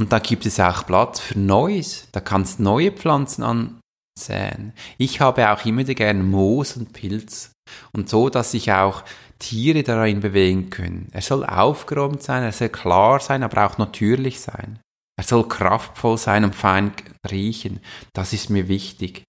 Und 0.00 0.12
da 0.12 0.18
gibt 0.18 0.46
es 0.46 0.58
auch 0.58 0.86
Platz 0.86 1.20
für 1.20 1.38
Neues. 1.38 2.08
Da 2.12 2.20
kannst 2.20 2.58
neue 2.58 2.90
Pflanzen 2.90 3.42
ansäen. 3.42 4.72
Ich 4.96 5.20
habe 5.20 5.52
auch 5.52 5.62
immer 5.66 5.84
gern 5.84 6.26
Moos 6.26 6.78
und 6.78 6.94
Pilz. 6.94 7.52
Und 7.92 8.08
so, 8.08 8.30
dass 8.30 8.54
ich 8.54 8.72
auch 8.72 9.04
Tiere 9.38 9.82
darin 9.82 10.20
bewegen 10.20 10.70
können. 10.70 11.08
Er 11.12 11.20
soll 11.20 11.44
aufgeräumt 11.44 12.22
sein, 12.22 12.42
er 12.42 12.52
soll 12.52 12.70
klar 12.70 13.20
sein, 13.20 13.42
aber 13.42 13.66
auch 13.66 13.76
natürlich 13.76 14.40
sein. 14.40 14.80
Er 15.18 15.24
soll 15.24 15.46
kraftvoll 15.46 16.16
sein 16.16 16.44
und 16.44 16.54
fein 16.54 16.94
riechen. 17.30 17.80
Das 18.14 18.32
ist 18.32 18.48
mir 18.48 18.68
wichtig. 18.68 19.24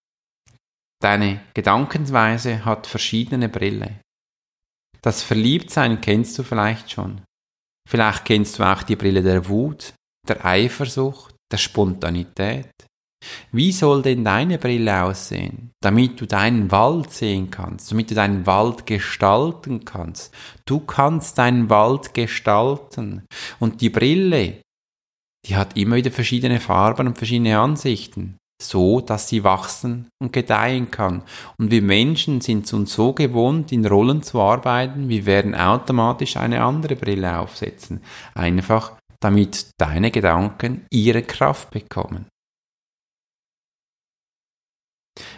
Deine 1.04 1.42
Gedankensweise 1.54 2.64
hat 2.64 2.88
verschiedene 2.88 3.50
Brille. 3.50 4.00
Das 5.02 5.22
Verliebtsein 5.22 6.00
kennst 6.00 6.40
du 6.40 6.44
vielleicht 6.44 6.92
schon. 6.92 7.20
Vielleicht 7.90 8.24
kennst 8.24 8.58
du 8.58 8.64
auch 8.64 8.84
die 8.84 8.96
Brille 8.96 9.22
der 9.22 9.50
Wut, 9.50 9.94
der 10.28 10.46
Eifersucht, 10.46 11.36
der 11.52 11.58
Spontanität. 11.58 12.70
Wie 13.52 13.72
soll 13.72 14.02
denn 14.02 14.24
deine 14.24 14.58
Brille 14.58 15.04
aussehen, 15.04 15.72
damit 15.82 16.20
du 16.20 16.26
deinen 16.26 16.72
Wald 16.72 17.12
sehen 17.12 17.52
kannst, 17.52 17.92
damit 17.92 18.10
du 18.10 18.16
deinen 18.16 18.46
Wald 18.48 18.86
gestalten 18.86 19.86
kannst? 19.86 20.34
Du 20.66 20.80
kannst 20.80 21.38
deinen 21.38 21.70
Wald 21.70 22.14
gestalten. 22.14 23.26
Und 23.60 23.82
die 23.82 23.90
Brille, 23.90 24.62
die 25.48 25.56
hat 25.56 25.78
immer 25.78 25.98
wieder 25.98 26.12
verschiedene 26.12 26.60
Farben 26.60 27.08
und 27.08 27.18
verschiedene 27.18 27.60
Ansichten, 27.60 28.38
so 28.62 29.02
dass 29.02 29.30
sie 29.30 29.44
wachsen 29.44 30.10
und 30.20 30.34
gedeihen 30.34 30.90
kann. 30.90 31.24
Und 31.60 31.70
wir 31.70 31.84
Menschen 31.84 32.42
sind 32.42 32.72
uns 32.74 32.94
so 32.94 33.14
gewohnt, 33.14 33.72
in 33.72 33.86
Rollen 33.86 34.24
zu 34.24 34.40
arbeiten, 34.40 35.10
wir 35.10 35.28
werden 35.28 35.54
automatisch 35.54 36.38
eine 36.38 36.64
andere 36.64 36.96
Brille 36.96 37.38
aufsetzen. 37.38 38.02
Einfach 38.34 38.94
damit 39.22 39.70
deine 39.80 40.12
Gedanken 40.12 40.86
ihre 40.92 41.24
Kraft 41.24 41.72
bekommen. 41.72 42.28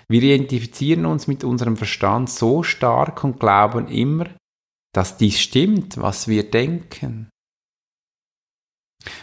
Wir 0.07 0.21
identifizieren 0.21 1.05
uns 1.05 1.27
mit 1.27 1.43
unserem 1.43 1.77
Verstand 1.77 2.29
so 2.29 2.63
stark 2.63 3.23
und 3.23 3.39
glauben 3.39 3.87
immer, 3.87 4.29
dass 4.93 5.17
dies 5.17 5.39
stimmt, 5.39 5.97
was 5.97 6.27
wir 6.27 6.49
denken. 6.49 7.29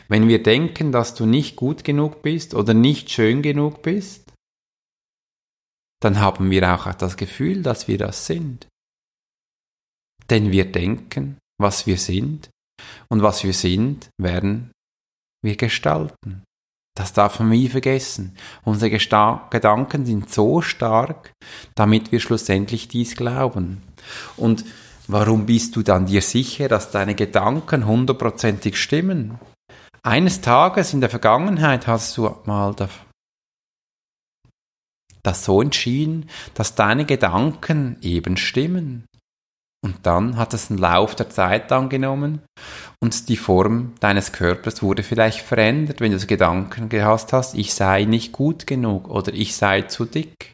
Wenn 0.09 0.29
wir 0.29 0.43
denken, 0.43 0.93
dass 0.93 1.15
du 1.15 1.27
nicht 1.27 1.57
gut 1.57 1.85
genug 1.85 2.23
bist 2.23 2.55
oder 2.55 2.75
nicht 2.75 3.11
schön 3.11 3.41
genug 3.41 3.83
bist, 3.83 4.33
dann 6.03 6.19
haben 6.19 6.51
wir 6.51 6.75
auch 6.75 6.93
das 6.95 7.17
Gefühl, 7.17 7.63
dass 7.63 7.89
wir 7.89 7.99
das 7.99 8.27
sind. 8.27 8.67
Denn 10.29 10.51
wir 10.51 10.71
denken, 10.71 11.39
was 11.59 11.87
wir 11.87 11.99
sind, 11.99 12.51
und 13.09 13.23
was 13.23 13.45
wir 13.45 13.53
sind, 13.53 14.09
werden 14.19 14.73
wir 15.43 15.57
gestalten. 15.57 16.43
Das 16.97 17.13
darf 17.13 17.39
man 17.39 17.51
nie 17.51 17.69
vergessen. 17.69 18.37
Unsere 18.65 18.91
Gesta 18.91 19.49
Gedanken 19.51 20.05
sind 20.05 20.31
so 20.31 20.61
stark, 20.61 21.33
damit 21.75 22.13
wir 22.13 22.21
schlussendlich 22.21 22.89
dies 22.89 23.17
glauben. 23.17 23.83
Und 24.37 24.65
warum 25.07 25.47
bist 25.47 25.77
du 25.77 25.83
dann 25.83 26.07
dir 26.07 26.21
sicher, 26.21 26.69
dass 26.69 26.91
deine 26.91 27.15
Gedanken 27.15 27.87
hundertprozentig 27.87 28.77
stimmen? 28.77 29.39
Eines 30.03 30.41
Tages 30.41 30.93
in 30.93 31.01
der 31.01 31.11
Vergangenheit 31.11 31.87
hast 31.87 32.17
du 32.17 32.35
mal 32.45 32.75
das 35.23 35.45
so 35.45 35.63
entschieden, 35.63 36.29
dass 36.55 36.75
deine 36.75 37.05
Gedanken 37.05 37.99
eben 38.03 38.37
stimmen. 38.37 39.05
Und 39.83 39.97
dann 40.03 40.37
hat 40.37 40.53
es 40.53 40.71
einen 40.71 40.79
Lauf 40.79 41.15
der 41.15 41.31
Zeit 41.31 41.73
angenommen 41.73 42.43
und 43.03 43.31
die 43.31 43.39
Form 43.39 43.95
deines 44.01 44.33
Körpers 44.33 44.83
wurde 44.83 45.03
vielleicht 45.03 45.41
verändert, 45.41 46.01
wenn 46.01 46.11
du 46.11 46.19
das 46.19 46.27
Gedanken 46.27 46.91
gehasst 46.91 47.33
hast, 47.33 47.55
ich 47.55 47.73
sei 47.73 48.05
nicht 48.05 48.33
gut 48.33 48.67
genug 48.67 49.09
oder 49.09 49.33
ich 49.33 49.57
sei 49.57 49.83
zu 49.83 50.05
dick. 50.05 50.53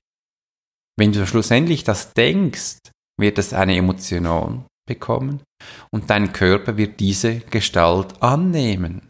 Wenn 0.97 1.13
du 1.13 1.27
schlussendlich 1.27 1.83
das 1.83 2.13
denkst, 2.13 2.79
wird 3.19 3.39
es 3.39 3.53
eine 3.53 3.77
Emotion 3.77 4.65
bekommen 4.89 5.43
und 5.91 6.09
dein 6.09 6.33
Körper 6.33 6.77
wird 6.77 7.01
diese 7.01 7.41
Gestalt 7.41 8.23
annehmen. 8.23 9.09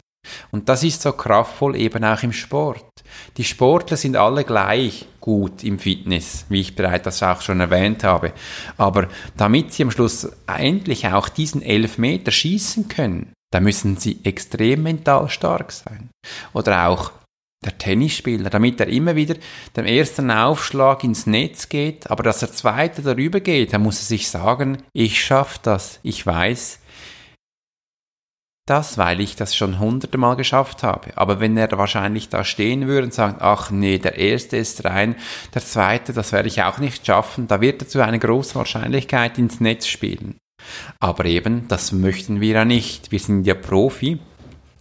Und 0.51 0.67
das 0.67 0.83
ist 0.83 1.03
so 1.03 1.11
kraftvoll 1.11 1.75
eben 1.75 2.03
auch 2.03 2.23
im 2.23 2.33
Sport. 2.33 2.85
Die 3.37 3.43
Sportler 3.43 3.97
sind 3.97 4.15
alle 4.15 4.43
gleich 4.43 5.07
gut 5.27 5.61
im 5.65 5.77
Fitness, 5.77 6.45
wie 6.47 6.61
ich 6.61 6.73
bereits 6.73 7.03
das 7.03 7.21
auch 7.21 7.41
schon 7.41 7.59
erwähnt 7.59 8.05
habe. 8.05 8.31
Aber 8.77 9.09
damit 9.35 9.73
sie 9.73 9.83
am 9.83 9.91
Schluss 9.91 10.31
endlich 10.47 11.05
auch 11.05 11.27
diesen 11.27 11.61
Elfmeter 11.61 12.31
schießen 12.31 12.87
können, 12.87 13.33
da 13.51 13.59
müssen 13.59 13.97
sie 13.97 14.21
extrem 14.23 14.83
mental 14.83 15.27
stark 15.29 15.73
sein. 15.73 16.11
Oder 16.53 16.87
auch 16.87 17.11
der 17.65 17.77
Tennisspieler, 17.77 18.49
damit 18.49 18.79
er 18.79 18.87
immer 18.87 19.17
wieder 19.17 19.35
den 19.75 19.85
ersten 19.85 20.31
Aufschlag 20.31 21.03
ins 21.03 21.27
Netz 21.27 21.67
geht, 21.67 22.09
aber 22.09 22.23
dass 22.23 22.41
er 22.41 22.53
zweite 22.53 23.01
darüber 23.01 23.41
geht, 23.41 23.73
da 23.73 23.79
muss 23.79 23.99
er 23.99 24.05
sich 24.05 24.29
sagen, 24.29 24.77
ich 24.93 25.21
schaffe 25.21 25.59
das, 25.61 25.99
ich 26.03 26.25
weiß, 26.25 26.79
das, 28.69 28.97
weil 28.97 29.19
ich 29.21 29.35
das 29.35 29.55
schon 29.55 29.79
hunderte 29.79 30.17
Mal 30.17 30.35
geschafft 30.35 30.83
habe. 30.83 31.11
Aber 31.15 31.39
wenn 31.39 31.57
er 31.57 31.71
wahrscheinlich 31.77 32.29
da 32.29 32.43
stehen 32.43 32.87
würde 32.87 33.05
und 33.05 33.13
sagt, 33.13 33.41
ach 33.41 33.71
nee, 33.71 33.97
der 33.97 34.17
erste 34.17 34.57
ist 34.57 34.85
rein, 34.85 35.15
der 35.53 35.63
zweite, 35.63 36.13
das 36.13 36.31
werde 36.31 36.49
ich 36.49 36.61
auch 36.61 36.77
nicht 36.77 37.05
schaffen, 37.05 37.47
da 37.47 37.61
wird 37.61 37.81
er 37.81 37.87
zu 37.87 38.03
einer 38.03 38.19
großen 38.19 38.55
Wahrscheinlichkeit 38.55 39.37
ins 39.37 39.59
Netz 39.59 39.87
spielen. 39.87 40.35
Aber 40.99 41.25
eben, 41.25 41.67
das 41.67 41.91
möchten 41.91 42.41
wir 42.41 42.53
ja 42.53 42.65
nicht. 42.65 43.11
Wir 43.11 43.19
sind 43.19 43.47
ja 43.47 43.53
Profi. 43.53 44.19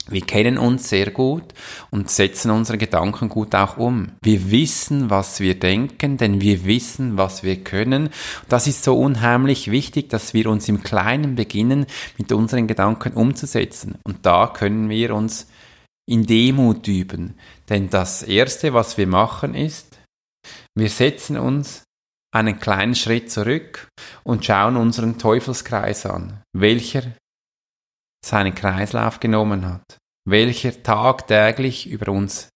Wir 0.09 0.21
kennen 0.21 0.57
uns 0.57 0.89
sehr 0.89 1.11
gut 1.11 1.45
und 1.91 2.11
setzen 2.11 2.51
unsere 2.51 2.79
Gedanken 2.79 3.29
gut 3.29 3.55
auch 3.55 3.77
um. 3.77 4.13
Wir 4.23 4.51
wissen, 4.53 5.11
was 5.11 5.41
wir 5.41 5.59
denken, 5.59 6.17
denn 6.17 6.41
wir 6.41 6.65
wissen, 6.65 7.17
was 7.17 7.43
wir 7.43 7.65
können. 7.65 8.11
Das 8.49 8.69
ist 8.69 8.85
so 8.85 8.97
unheimlich 8.97 9.71
wichtig, 9.71 10.09
dass 10.09 10.33
wir 10.33 10.49
uns 10.49 10.69
im 10.69 10.85
Kleinen 10.85 11.35
beginnen, 11.35 11.87
mit 12.19 12.31
unseren 12.31 12.69
Gedanken 12.69 13.15
umzusetzen. 13.15 13.99
Und 14.05 14.25
da 14.25 14.47
können 14.47 14.89
wir 14.89 15.15
uns 15.15 15.49
in 16.09 16.25
Demut 16.25 16.87
üben. 16.87 17.35
Denn 17.69 17.91
das 17.91 18.23
Erste, 18.23 18.75
was 18.75 18.97
wir 18.97 19.09
machen, 19.09 19.55
ist, 19.55 19.99
wir 20.77 20.89
setzen 20.89 21.37
uns 21.37 21.83
einen 22.33 22.61
kleinen 22.61 22.95
Schritt 22.95 23.31
zurück 23.31 23.89
und 24.23 24.45
schauen 24.45 24.77
unseren 24.77 25.19
Teufelskreis 25.19 26.07
an, 26.07 26.43
welcher 26.55 27.03
seinen 28.27 28.55
Kreislauf 28.55 29.21
genommen 29.21 29.67
hat, 29.67 29.99
welcher 30.29 30.83
tagtäglich 30.83 31.89
über 31.89 32.13
uns 32.13 32.49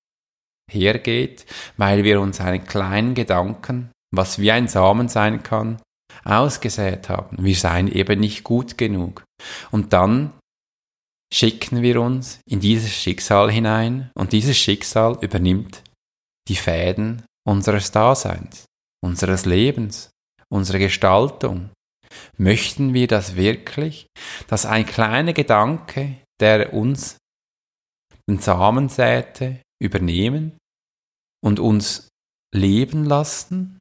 hergeht, 0.70 1.46
weil 1.76 2.04
wir 2.04 2.20
uns 2.20 2.40
einen 2.40 2.64
kleinen 2.64 3.14
Gedanken, 3.14 3.90
was 4.14 4.38
wie 4.38 4.50
ein 4.50 4.68
Samen 4.68 5.08
sein 5.08 5.42
kann, 5.42 5.80
ausgesät 6.24 7.08
haben. 7.08 7.36
Wir 7.44 7.54
seien 7.54 7.88
eben 7.88 8.20
nicht 8.20 8.44
gut 8.44 8.76
genug. 8.78 9.22
Und 9.70 9.92
dann 9.92 10.32
schicken 11.32 11.82
wir 11.82 12.00
uns 12.00 12.40
in 12.46 12.60
dieses 12.60 12.92
Schicksal 12.92 13.50
hinein 13.50 14.10
und 14.14 14.32
dieses 14.32 14.56
Schicksal 14.56 15.16
übernimmt 15.20 15.82
die 16.48 16.56
Fäden 16.56 17.22
unseres 17.46 17.92
Daseins, 17.92 18.66
unseres 19.02 19.46
Lebens, 19.46 20.10
unserer 20.48 20.78
Gestaltung. 20.78 21.70
Möchten 22.36 22.94
wir 22.94 23.06
das 23.06 23.36
wirklich, 23.36 24.06
dass 24.48 24.66
ein 24.66 24.86
kleiner 24.86 25.32
Gedanke, 25.32 26.16
der 26.40 26.72
uns 26.72 27.18
den 28.28 28.38
Samen 28.38 28.88
säte, 28.88 29.60
übernehmen 29.82 30.56
und 31.44 31.60
uns 31.60 32.08
leben 32.54 33.04
lassen? 33.04 33.78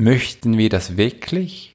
Möchten 0.00 0.58
wir 0.58 0.68
das 0.68 0.96
wirklich? 0.96 1.74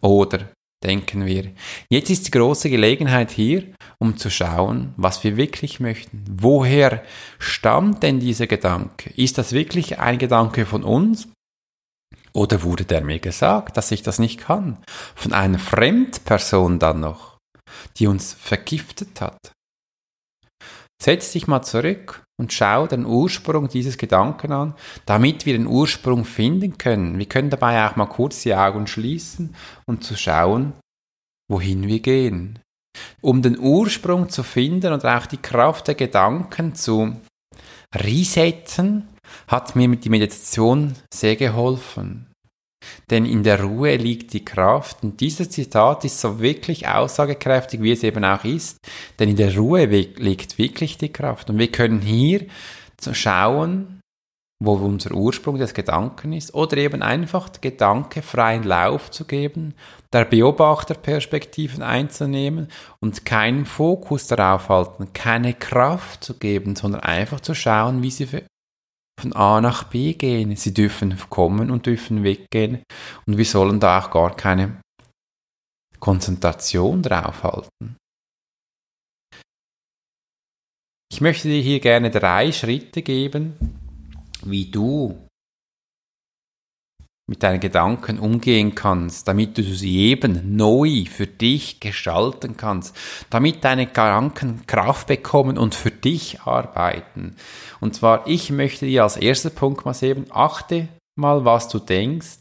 Oder 0.00 0.48
denken 0.84 1.24
wir, 1.26 1.52
jetzt 1.90 2.10
ist 2.10 2.26
die 2.26 2.30
große 2.30 2.68
Gelegenheit 2.70 3.30
hier, 3.30 3.64
um 3.98 4.16
zu 4.16 4.30
schauen, 4.30 4.92
was 4.96 5.24
wir 5.24 5.36
wirklich 5.36 5.80
möchten. 5.80 6.24
Woher 6.28 7.02
stammt 7.38 8.02
denn 8.02 8.20
dieser 8.20 8.46
Gedanke? 8.46 9.10
Ist 9.16 9.38
das 9.38 9.52
wirklich 9.52 9.98
ein 9.98 10.18
Gedanke 10.18 10.66
von 10.66 10.84
uns? 10.84 11.28
Oder 12.36 12.62
wurde 12.62 12.84
der 12.84 13.02
mir 13.02 13.20
gesagt, 13.20 13.76
dass 13.76 13.92
ich 13.92 14.02
das 14.02 14.18
nicht 14.18 14.40
kann? 14.40 14.78
Von 15.14 15.32
einer 15.32 15.58
Fremdperson 15.58 16.78
dann 16.78 17.00
noch, 17.00 17.38
die 17.96 18.08
uns 18.08 18.32
vergiftet 18.34 19.20
hat? 19.20 19.52
Setz 21.00 21.32
dich 21.32 21.46
mal 21.46 21.62
zurück 21.62 22.24
und 22.40 22.52
schau 22.52 22.86
den 22.86 23.04
Ursprung 23.04 23.68
dieses 23.68 23.98
Gedanken 23.98 24.52
an, 24.52 24.74
damit 25.06 25.46
wir 25.46 25.52
den 25.52 25.66
Ursprung 25.66 26.24
finden 26.24 26.78
können. 26.78 27.18
Wir 27.18 27.26
können 27.26 27.50
dabei 27.50 27.86
auch 27.86 27.96
mal 27.96 28.06
kurz 28.06 28.42
die 28.42 28.54
Augen 28.54 28.86
schließen 28.86 29.54
und 29.86 30.02
zu 30.02 30.16
schauen, 30.16 30.72
wohin 31.48 31.86
wir 31.86 32.00
gehen. 32.00 32.58
Um 33.20 33.42
den 33.42 33.58
Ursprung 33.58 34.28
zu 34.28 34.42
finden 34.42 34.92
und 34.92 35.04
auch 35.04 35.26
die 35.26 35.36
Kraft 35.36 35.88
der 35.88 35.94
Gedanken 35.94 36.74
zu 36.74 37.20
resetten, 37.94 39.08
hat 39.48 39.76
mir 39.76 39.88
die 39.96 40.08
Meditation 40.08 40.94
sehr 41.12 41.36
geholfen. 41.36 42.30
Denn 43.10 43.24
in 43.24 43.42
der 43.42 43.62
Ruhe 43.62 43.96
liegt 43.96 44.32
die 44.32 44.44
Kraft. 44.44 45.02
Und 45.02 45.20
dieses 45.20 45.50
Zitat 45.50 46.04
ist 46.04 46.20
so 46.20 46.40
wirklich 46.40 46.86
aussagekräftig, 46.86 47.80
wie 47.82 47.92
es 47.92 48.02
eben 48.02 48.24
auch 48.24 48.44
ist. 48.44 48.78
Denn 49.18 49.30
in 49.30 49.36
der 49.36 49.56
Ruhe 49.56 49.86
liegt 49.86 50.58
wirklich 50.58 50.98
die 50.98 51.12
Kraft. 51.12 51.50
Und 51.50 51.58
wir 51.58 51.70
können 51.70 52.00
hier 52.00 52.46
schauen, 53.12 54.00
wo 54.62 54.74
unser 54.74 55.12
Ursprung 55.12 55.58
des 55.58 55.74
Gedanken 55.74 56.32
ist, 56.32 56.54
oder 56.54 56.76
eben 56.78 57.02
einfach 57.02 57.50
Gedanke 57.60 58.22
freien 58.22 58.62
Lauf 58.62 59.10
zu 59.10 59.26
geben, 59.26 59.74
der 60.12 60.24
Beobachterperspektiven 60.24 61.82
einzunehmen 61.82 62.68
und 63.00 63.26
keinen 63.26 63.66
Fokus 63.66 64.26
darauf 64.26 64.68
halten, 64.68 65.12
keine 65.12 65.54
Kraft 65.54 66.24
zu 66.24 66.38
geben, 66.38 66.76
sondern 66.76 67.02
einfach 67.02 67.40
zu 67.40 67.54
schauen, 67.54 68.02
wie 68.02 68.10
sie 68.10 68.28
von 69.20 69.32
A 69.32 69.60
nach 69.60 69.84
B 69.84 70.14
gehen. 70.14 70.54
Sie 70.56 70.74
dürfen 70.74 71.16
kommen 71.30 71.70
und 71.70 71.86
dürfen 71.86 72.24
weggehen 72.24 72.82
und 73.26 73.38
wir 73.38 73.44
sollen 73.44 73.80
da 73.80 74.00
auch 74.00 74.10
gar 74.10 74.36
keine 74.36 74.80
Konzentration 76.00 77.02
drauf 77.02 77.42
halten. 77.42 77.96
Ich 81.10 81.20
möchte 81.20 81.48
dir 81.48 81.62
hier 81.62 81.80
gerne 81.80 82.10
drei 82.10 82.50
Schritte 82.50 83.02
geben, 83.02 83.54
wie 84.42 84.70
du 84.70 85.28
mit 87.26 87.42
deinen 87.42 87.60
Gedanken 87.60 88.18
umgehen 88.18 88.74
kannst, 88.74 89.28
damit 89.28 89.56
du 89.56 89.62
sie 89.62 90.10
eben 90.10 90.56
neu 90.56 91.04
für 91.10 91.26
dich 91.26 91.80
gestalten 91.80 92.56
kannst, 92.56 92.96
damit 93.30 93.64
deine 93.64 93.86
Gedanken 93.86 94.66
Kraft 94.66 95.06
bekommen 95.06 95.56
und 95.56 95.74
für 95.74 95.90
dich 95.90 96.42
arbeiten. 96.42 97.36
Und 97.80 97.94
zwar, 97.94 98.26
ich 98.26 98.50
möchte 98.50 98.86
dir 98.86 99.04
als 99.04 99.16
erster 99.16 99.50
Punkt 99.50 99.86
mal 99.86 99.94
sehen, 99.94 100.26
achte 100.30 100.88
mal, 101.16 101.44
was 101.44 101.68
du 101.68 101.78
denkst 101.78 102.38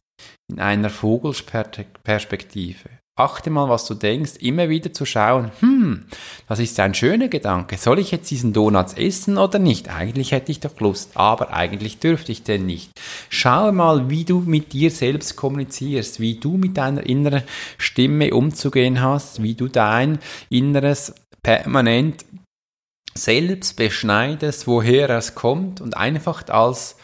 in 0.49 0.59
einer 0.59 0.89
Vogelsperspektive. 0.89 2.89
Achte 3.15 3.51
mal, 3.51 3.69
was 3.69 3.85
du 3.85 3.93
denkst, 3.93 4.37
immer 4.39 4.69
wieder 4.69 4.91
zu 4.91 5.05
schauen, 5.05 5.51
hm, 5.59 6.05
das 6.47 6.57
ist 6.57 6.79
ein 6.79 6.95
schöner 6.95 7.27
Gedanke. 7.27 7.77
Soll 7.77 7.99
ich 7.99 8.09
jetzt 8.09 8.31
diesen 8.31 8.53
Donuts 8.53 8.95
essen 8.95 9.37
oder 9.37 9.59
nicht? 9.59 9.87
Eigentlich 9.87 10.31
hätte 10.31 10.51
ich 10.51 10.61
doch 10.61 10.79
Lust, 10.79 11.11
aber 11.13 11.53
eigentlich 11.53 11.99
dürfte 11.99 12.31
ich 12.31 12.41
denn 12.41 12.65
nicht. 12.65 12.89
Schau 13.29 13.71
mal, 13.71 14.09
wie 14.09 14.25
du 14.25 14.39
mit 14.39 14.73
dir 14.73 14.89
selbst 14.89 15.35
kommunizierst, 15.35 16.21
wie 16.21 16.39
du 16.39 16.57
mit 16.57 16.75
deiner 16.75 17.05
inneren 17.05 17.43
Stimme 17.77 18.33
umzugehen 18.33 18.99
hast, 18.99 19.43
wie 19.43 19.53
du 19.53 19.67
dein 19.67 20.17
Inneres 20.49 21.13
permanent 21.43 22.25
selbst 23.13 23.77
beschneidest, 23.77 24.65
woher 24.65 25.11
es 25.11 25.35
kommt 25.35 25.81
und 25.81 25.95
einfach 25.95 26.47
als 26.47 26.95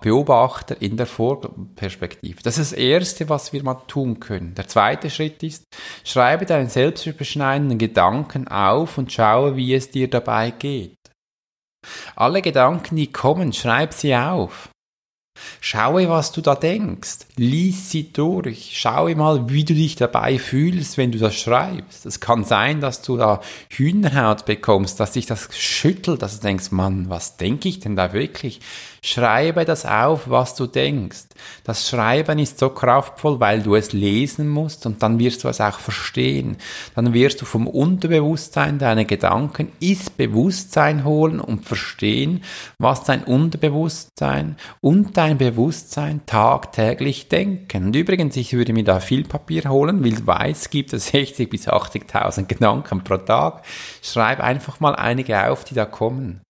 Beobachter 0.00 0.80
in 0.80 0.96
der 0.96 1.06
Vorperspektive. 1.06 2.42
Das 2.42 2.58
ist 2.58 2.72
das 2.72 2.78
Erste, 2.78 3.28
was 3.28 3.52
wir 3.52 3.62
mal 3.64 3.82
tun 3.88 4.20
können. 4.20 4.54
Der 4.54 4.68
zweite 4.68 5.10
Schritt 5.10 5.42
ist, 5.42 5.64
schreibe 6.04 6.46
deinen 6.46 6.68
selbstbeschneidenden 6.68 7.78
Gedanken 7.78 8.46
auf 8.48 8.98
und 8.98 9.12
schaue, 9.12 9.56
wie 9.56 9.74
es 9.74 9.90
dir 9.90 10.08
dabei 10.08 10.50
geht. 10.50 10.96
Alle 12.14 12.42
Gedanken, 12.42 12.96
die 12.96 13.10
kommen, 13.10 13.52
schreib 13.52 13.92
sie 13.92 14.14
auf. 14.14 14.68
Schaue, 15.60 16.08
was 16.08 16.30
du 16.32 16.40
da 16.40 16.54
denkst. 16.54 17.26
Lies 17.36 17.90
sie 17.90 18.12
durch. 18.12 18.72
Schaue 18.74 19.16
mal, 19.16 19.48
wie 19.48 19.64
du 19.64 19.72
dich 19.72 19.96
dabei 19.96 20.38
fühlst, 20.38 20.98
wenn 20.98 21.12
du 21.12 21.18
das 21.18 21.34
schreibst. 21.34 22.04
Es 22.04 22.20
kann 22.20 22.44
sein, 22.44 22.82
dass 22.82 23.00
du 23.00 23.16
da 23.16 23.40
Hühnerhaut 23.70 24.44
bekommst, 24.44 25.00
dass 25.00 25.12
dich 25.12 25.24
das 25.24 25.48
schüttelt, 25.56 26.20
dass 26.20 26.38
du 26.38 26.46
denkst, 26.46 26.72
Mann, 26.72 27.08
was 27.08 27.38
denke 27.38 27.70
ich 27.70 27.80
denn 27.80 27.96
da 27.96 28.12
wirklich? 28.12 28.60
Schreibe 29.04 29.64
das 29.64 29.84
auf, 29.84 30.30
was 30.30 30.54
du 30.54 30.66
denkst. 30.66 31.24
Das 31.64 31.88
Schreiben 31.88 32.38
ist 32.38 32.58
so 32.58 32.68
kraftvoll, 32.68 33.40
weil 33.40 33.62
du 33.62 33.74
es 33.74 33.92
lesen 33.92 34.48
musst 34.48 34.86
und 34.86 35.02
dann 35.02 35.18
wirst 35.18 35.42
du 35.42 35.48
es 35.48 35.60
auch 35.60 35.80
verstehen. 35.80 36.58
Dann 36.94 37.12
wirst 37.12 37.40
du 37.40 37.44
vom 37.44 37.66
Unterbewusstsein 37.66 38.78
deine 38.78 39.04
Gedanken 39.04 39.72
ins 39.80 40.08
Bewusstsein 40.10 41.04
holen 41.04 41.40
und 41.40 41.64
verstehen, 41.64 42.44
was 42.78 43.02
dein 43.02 43.24
Unterbewusstsein 43.24 44.56
und 44.80 45.16
dein 45.16 45.38
Bewusstsein 45.38 46.20
tagtäglich 46.26 47.21
denken. 47.28 47.86
Und 47.86 47.96
übrigens, 47.96 48.36
ich 48.36 48.52
würde 48.52 48.72
mir 48.72 48.84
da 48.84 49.00
viel 49.00 49.24
Papier 49.24 49.68
holen, 49.68 50.04
weil 50.04 50.26
weiß 50.26 50.70
gibt 50.70 50.92
es 50.92 51.08
60 51.12 51.48
bis 51.48 51.68
80.000 51.68 52.46
Gedanken 52.46 53.04
pro 53.04 53.18
Tag. 53.18 53.64
Schreib 54.02 54.40
einfach 54.40 54.80
mal 54.80 54.94
einige 54.94 55.48
auf, 55.48 55.64
die 55.64 55.74
da 55.74 55.84
kommen. 55.84 56.42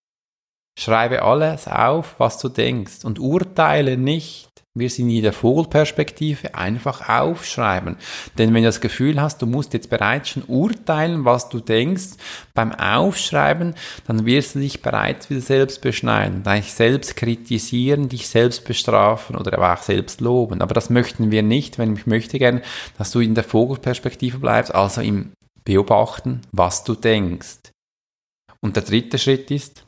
Schreibe 0.78 1.22
alles 1.22 1.68
auf, 1.68 2.18
was 2.18 2.38
du 2.38 2.48
denkst 2.48 3.04
und 3.04 3.18
urteile 3.18 3.96
nicht. 3.96 4.61
Wir 4.74 4.88
sind 4.88 5.10
in 5.10 5.22
der 5.22 5.34
Vogelperspektive 5.34 6.54
einfach 6.54 7.06
aufschreiben. 7.06 7.96
Denn 8.38 8.54
wenn 8.54 8.62
du 8.62 8.68
das 8.68 8.80
Gefühl 8.80 9.20
hast, 9.20 9.42
du 9.42 9.46
musst 9.46 9.74
jetzt 9.74 9.90
bereits 9.90 10.30
schon 10.30 10.44
urteilen, 10.44 11.26
was 11.26 11.50
du 11.50 11.60
denkst, 11.60 12.12
beim 12.54 12.72
Aufschreiben, 12.72 13.74
dann 14.06 14.24
wirst 14.24 14.54
du 14.54 14.60
dich 14.60 14.80
bereits 14.80 15.28
wieder 15.28 15.42
selbst 15.42 15.82
beschneiden, 15.82 16.42
dich 16.42 16.72
selbst 16.72 17.16
kritisieren, 17.16 18.08
dich 18.08 18.28
selbst 18.28 18.64
bestrafen 18.64 19.36
oder 19.36 19.52
aber 19.52 19.74
auch 19.74 19.82
selbst 19.82 20.22
loben. 20.22 20.62
Aber 20.62 20.72
das 20.72 20.88
möchten 20.88 21.30
wir 21.30 21.42
nicht, 21.42 21.76
wenn 21.76 21.94
ich 21.94 22.06
möchte 22.06 22.38
gern, 22.38 22.62
dass 22.96 23.10
du 23.10 23.20
in 23.20 23.34
der 23.34 23.44
Vogelperspektive 23.44 24.38
bleibst, 24.38 24.74
also 24.74 25.02
im 25.02 25.32
Beobachten, 25.64 26.40
was 26.50 26.82
du 26.82 26.94
denkst. 26.94 27.70
Und 28.62 28.76
der 28.76 28.84
dritte 28.84 29.18
Schritt 29.18 29.50
ist, 29.50 29.84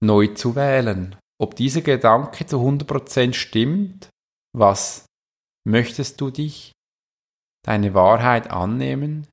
neu 0.00 0.28
zu 0.28 0.54
wählen. 0.54 1.16
Ob 1.40 1.56
dieser 1.56 1.80
Gedanke 1.80 2.46
zu 2.46 2.58
100% 2.58 3.32
stimmt, 3.32 4.10
was 4.56 5.06
möchtest 5.66 6.20
du 6.20 6.30
dich, 6.30 6.72
deine 7.64 7.94
Wahrheit 7.94 8.50
annehmen? 8.50 9.26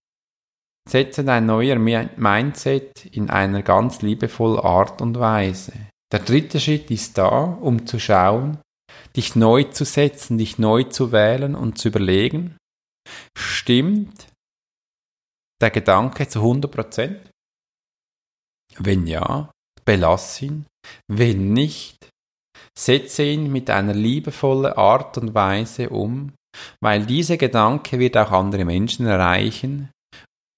setze 0.88 1.24
dein 1.24 1.46
neuer 1.46 1.78
Mindset 1.78 3.06
in 3.06 3.30
einer 3.30 3.62
ganz 3.62 4.02
liebevollen 4.02 4.60
Art 4.60 5.02
und 5.02 5.20
Weise. 5.20 5.74
Der 6.12 6.20
dritte 6.20 6.60
Schritt 6.60 6.90
ist 6.90 7.18
da, 7.18 7.44
um 7.44 7.86
zu 7.86 8.00
schauen, 8.00 8.60
dich 9.16 9.36
neu 9.36 9.64
zu 9.64 9.84
setzen, 9.84 10.38
dich 10.38 10.58
neu 10.58 10.84
zu 10.84 11.12
wählen 11.12 11.56
und 11.56 11.78
zu 11.78 11.90
überlegen, 11.90 12.56
stimmt 13.38 14.28
der 15.62 15.72
Gedanke 15.72 16.28
zu 16.28 16.40
100 16.40 16.72
Prozent? 16.72 17.30
Wenn 18.78 19.08
ja, 19.08 19.52
belass 19.84 20.42
ihn. 20.42 20.66
Wenn 21.10 21.54
nicht, 21.54 21.97
setze 22.78 23.24
ihn 23.24 23.52
mit 23.52 23.70
einer 23.70 23.94
liebevollen 23.94 24.74
Art 24.74 25.18
und 25.18 25.34
Weise 25.34 25.90
um, 25.90 26.34
weil 26.82 27.06
dieser 27.06 27.38
Gedanke 27.38 28.00
wird 28.00 28.18
auch 28.18 28.32
andere 28.32 28.66
Menschen 28.66 29.08
erreichen 29.08 29.90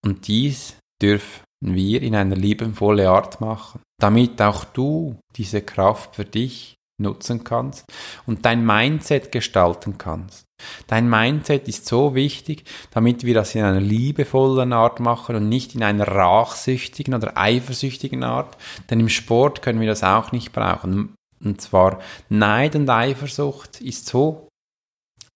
und 0.05 0.27
dies 0.27 0.77
dürfen 1.01 1.43
wir 1.61 2.01
in 2.01 2.15
einer 2.15 2.35
liebevollen 2.35 3.07
Art 3.07 3.41
machen, 3.41 3.81
damit 4.01 4.41
auch 4.41 4.65
du 4.65 5.17
diese 5.35 5.61
Kraft 5.61 6.15
für 6.15 6.25
dich 6.25 6.75
nutzen 7.01 7.43
kannst 7.43 7.85
und 8.25 8.45
dein 8.45 8.65
Mindset 8.65 9.31
gestalten 9.31 9.97
kannst. 9.97 10.43
Dein 10.87 11.09
Mindset 11.09 11.69
ist 11.69 11.85
so 11.85 12.15
wichtig, 12.15 12.65
damit 12.91 13.23
wir 13.23 13.33
das 13.33 13.55
in 13.55 13.63
einer 13.63 13.79
liebevollen 13.79 14.73
Art 14.73 14.99
machen 14.99 15.37
und 15.37 15.47
nicht 15.47 15.73
in 15.75 15.83
einer 15.83 16.05
rachsüchtigen 16.05 17.13
oder 17.13 17.37
eifersüchtigen 17.37 18.23
Art. 18.25 18.57
Denn 18.89 18.99
im 18.99 19.07
Sport 19.07 19.61
können 19.61 19.79
wir 19.79 19.87
das 19.87 20.03
auch 20.03 20.33
nicht 20.33 20.51
brauchen. 20.51 21.15
Und 21.43 21.61
zwar 21.61 21.99
Neid 22.29 22.75
und 22.75 22.89
Eifersucht 22.89 23.81
ist 23.81 24.07
so 24.07 24.49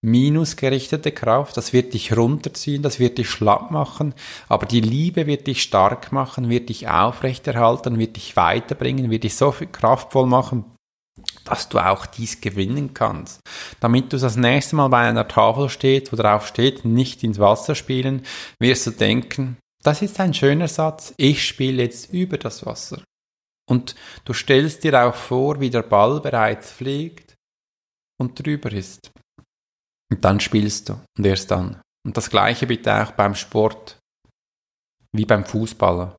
minusgerichtete 0.03 1.13
Kraft, 1.13 1.55
das 1.55 1.71
wird 1.71 1.93
dich 1.93 2.15
runterziehen, 2.15 2.83
das 2.83 2.99
wird 2.99 3.17
dich 3.17 3.29
schlapp 3.29 3.71
machen, 3.71 4.13
aber 4.49 4.65
die 4.65 4.81
Liebe 4.81 5.27
wird 5.27 5.47
dich 5.47 5.63
stark 5.63 6.11
machen, 6.11 6.49
wird 6.49 6.67
dich 6.67 6.89
aufrechterhalten, 6.89 7.97
wird 7.97 8.17
dich 8.17 8.35
weiterbringen, 8.35 9.09
wird 9.09 9.23
dich 9.23 9.35
so 9.35 9.53
viel 9.53 9.67
kraftvoll 9.67 10.27
machen, 10.27 10.65
dass 11.45 11.69
du 11.69 11.79
auch 11.79 12.05
dies 12.05 12.41
gewinnen 12.41 12.93
kannst. 12.93 13.39
Damit 13.79 14.11
du 14.11 14.17
das 14.17 14.35
nächste 14.35 14.75
Mal 14.75 14.89
bei 14.89 15.07
einer 15.07 15.27
Tafel 15.27 15.69
steht, 15.69 16.11
wo 16.11 16.17
drauf 16.17 16.47
steht, 16.47 16.83
nicht 16.83 17.23
ins 17.23 17.39
Wasser 17.39 17.73
spielen, 17.73 18.23
wirst 18.59 18.85
du 18.87 18.91
denken, 18.91 19.57
das 19.83 20.01
ist 20.01 20.19
ein 20.19 20.33
schöner 20.33 20.67
Satz, 20.67 21.13
ich 21.15 21.45
spiele 21.45 21.83
jetzt 21.83 22.11
über 22.11 22.37
das 22.37 22.65
Wasser. 22.65 23.01
Und 23.69 23.95
du 24.25 24.33
stellst 24.33 24.83
dir 24.83 25.05
auch 25.05 25.15
vor, 25.15 25.59
wie 25.59 25.69
der 25.69 25.83
Ball 25.83 26.19
bereits 26.19 26.71
fliegt 26.71 27.35
und 28.19 28.43
drüber 28.43 28.71
ist. 28.71 29.11
Und 30.11 30.23
dann 30.23 30.39
spielst 30.39 30.89
du 30.89 30.99
und 31.17 31.25
erst 31.25 31.51
dann. 31.51 31.81
Und 32.05 32.17
das 32.17 32.29
gleiche 32.29 32.67
bitte 32.67 33.01
auch 33.01 33.11
beim 33.11 33.35
Sport, 33.35 33.97
wie 35.15 35.25
beim 35.25 35.45
Fußballer. 35.45 36.17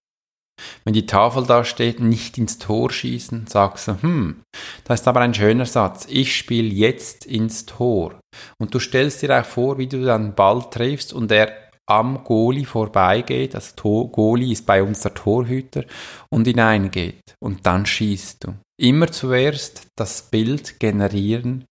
Wenn 0.84 0.94
die 0.94 1.06
Tafel 1.06 1.44
da 1.46 1.64
steht, 1.64 2.00
nicht 2.00 2.38
ins 2.38 2.58
Tor 2.58 2.90
schießen, 2.90 3.46
sagst 3.46 3.88
du, 3.88 4.02
hm, 4.02 4.42
da 4.84 4.94
ist 4.94 5.06
aber 5.08 5.20
ein 5.20 5.34
schöner 5.34 5.66
Satz. 5.66 6.06
Ich 6.08 6.36
spiele 6.36 6.68
jetzt 6.68 7.26
ins 7.26 7.66
Tor. 7.66 8.20
Und 8.60 8.74
du 8.74 8.78
stellst 8.78 9.22
dir 9.22 9.38
auch 9.38 9.44
vor, 9.44 9.78
wie 9.78 9.88
du 9.88 10.04
den 10.04 10.34
Ball 10.34 10.62
triffst 10.70 11.12
und 11.12 11.30
er 11.32 11.63
am 11.86 12.24
Goalie 12.24 12.64
vorbeigeht. 12.64 13.54
Also 13.54 14.08
Goalie 14.08 14.52
ist 14.52 14.66
bei 14.66 14.82
uns 14.82 15.00
der 15.00 15.14
Torhüter 15.14 15.84
und 16.30 16.46
hineingeht. 16.46 17.34
Und 17.40 17.66
dann 17.66 17.86
schießt 17.86 18.44
du. 18.44 18.54
Immer 18.80 19.10
zuerst 19.12 19.86
das 19.96 20.30
Bild 20.30 20.80
generieren, 20.80 21.64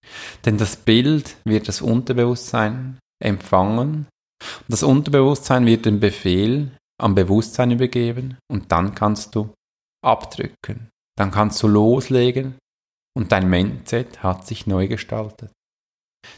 denn 0.46 0.58
das 0.58 0.78
Bild 0.78 1.36
wird 1.44 1.68
das 1.68 1.82
Unterbewusstsein 1.82 2.98
empfangen. 3.22 4.08
Und 4.42 4.70
das 4.70 4.84
Unterbewusstsein 4.84 5.66
wird 5.66 5.86
den 5.86 6.00
Befehl 6.00 6.72
am 7.02 7.16
Bewusstsein 7.16 7.72
übergeben 7.72 8.38
und 8.50 8.72
dann 8.72 8.96
kannst 8.96 9.36
du 9.36 9.54
abdrücken. 10.02 10.90
Dann 11.18 11.32
kannst 11.32 11.62
du 11.62 11.68
loslegen 11.68 12.56
und 13.16 13.32
dein 13.32 13.50
Mindset 13.50 14.24
hat 14.24 14.48
sich 14.48 14.66
neu 14.66 14.88
gestaltet. 14.88 15.52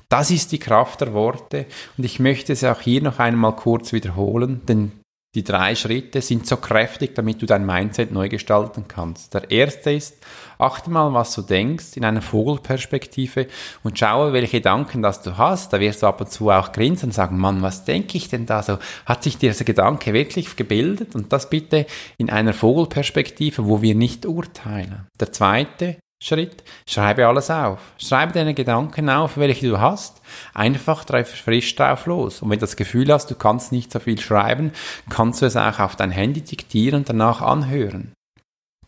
Das 0.10 0.32
ist 0.32 0.52
die 0.52 0.60
Kraft 0.60 1.02
der 1.02 1.14
Worte 1.14 1.66
und 1.98 2.04
ich 2.04 2.20
möchte 2.20 2.54
es 2.54 2.64
auch 2.64 2.82
hier 2.82 3.02
noch 3.02 3.20
einmal 3.20 3.56
kurz 3.56 3.94
wiederholen, 3.94 4.62
denn 4.68 4.92
die 5.36 5.44
drei 5.44 5.76
Schritte 5.76 6.22
sind 6.22 6.48
so 6.48 6.56
kräftig, 6.56 7.14
damit 7.14 7.42
du 7.42 7.46
dein 7.46 7.66
Mindset 7.66 8.10
neu 8.14 8.30
gestalten 8.30 8.86
kannst. 8.88 9.34
Der 9.34 9.52
erste 9.52 9.92
ist, 9.92 10.16
achte 10.58 10.90
mal, 10.90 11.14
was 11.14 11.36
du 11.36 11.42
denkst 11.42 11.98
in 11.98 12.06
einer 12.06 12.22
Vogelperspektive 12.22 13.48
und 13.84 14.00
schaue, 14.00 14.32
welche 14.32 14.60
Gedanken 14.60 15.02
das 15.02 15.22
du 15.22 15.38
hast. 15.38 15.74
Da 15.74 15.82
wirst 15.82 16.04
du 16.04 16.08
ab 16.08 16.22
und 16.22 16.32
zu 16.32 16.52
auch 16.52 16.72
grinsen 16.72 17.10
und 17.10 17.12
sagen, 17.12 17.38
Mann, 17.38 17.62
was 17.62 17.84
denke 17.84 18.18
ich 18.18 18.30
denn 18.30 18.46
da 18.46 18.64
so? 18.64 18.78
Hat 19.06 19.24
sich 19.24 19.38
dieser 19.38 19.66
Gedanke 19.66 20.14
wirklich 20.14 20.56
gebildet? 20.56 21.16
Und 21.16 21.34
das 21.34 21.50
bitte 21.50 21.86
in 22.18 22.30
einer 22.30 22.54
Vogelperspektive, 22.54 23.66
wo 23.66 23.82
wir 23.82 23.94
nicht 23.94 24.26
urteilen. 24.26 25.08
Der 25.20 25.34
zweite 25.34 25.98
Schritt, 26.24 26.64
schreibe 26.88 27.28
alles 27.28 27.52
auf. 27.52 27.80
Schreibe 27.98 28.34
deine 28.34 28.54
Gedanken 28.54 29.10
auf, 29.10 29.38
welche 29.38 29.68
du 29.68 29.80
hast. 29.80 30.22
Einfach 30.54 31.06
frisch 31.06 31.76
drauf 31.76 32.06
los. 32.06 32.42
Und 32.42 32.50
wenn 32.50 32.58
du 32.58 32.62
das 32.62 32.78
Gefühl 32.78 33.12
hast, 33.12 33.30
du 33.30 33.36
kannst 33.36 33.72
nicht 33.72 33.92
so 33.92 34.00
viel 34.00 34.20
schreiben, 34.20 34.72
kannst 35.10 35.42
du 35.42 35.46
es 35.46 35.58
auch 35.58 35.80
auf 35.80 35.96
dein 35.96 36.12
Handy 36.12 36.42
diktieren 36.42 37.00
und 37.00 37.10
danach 37.10 37.42
anhören. 37.42 38.14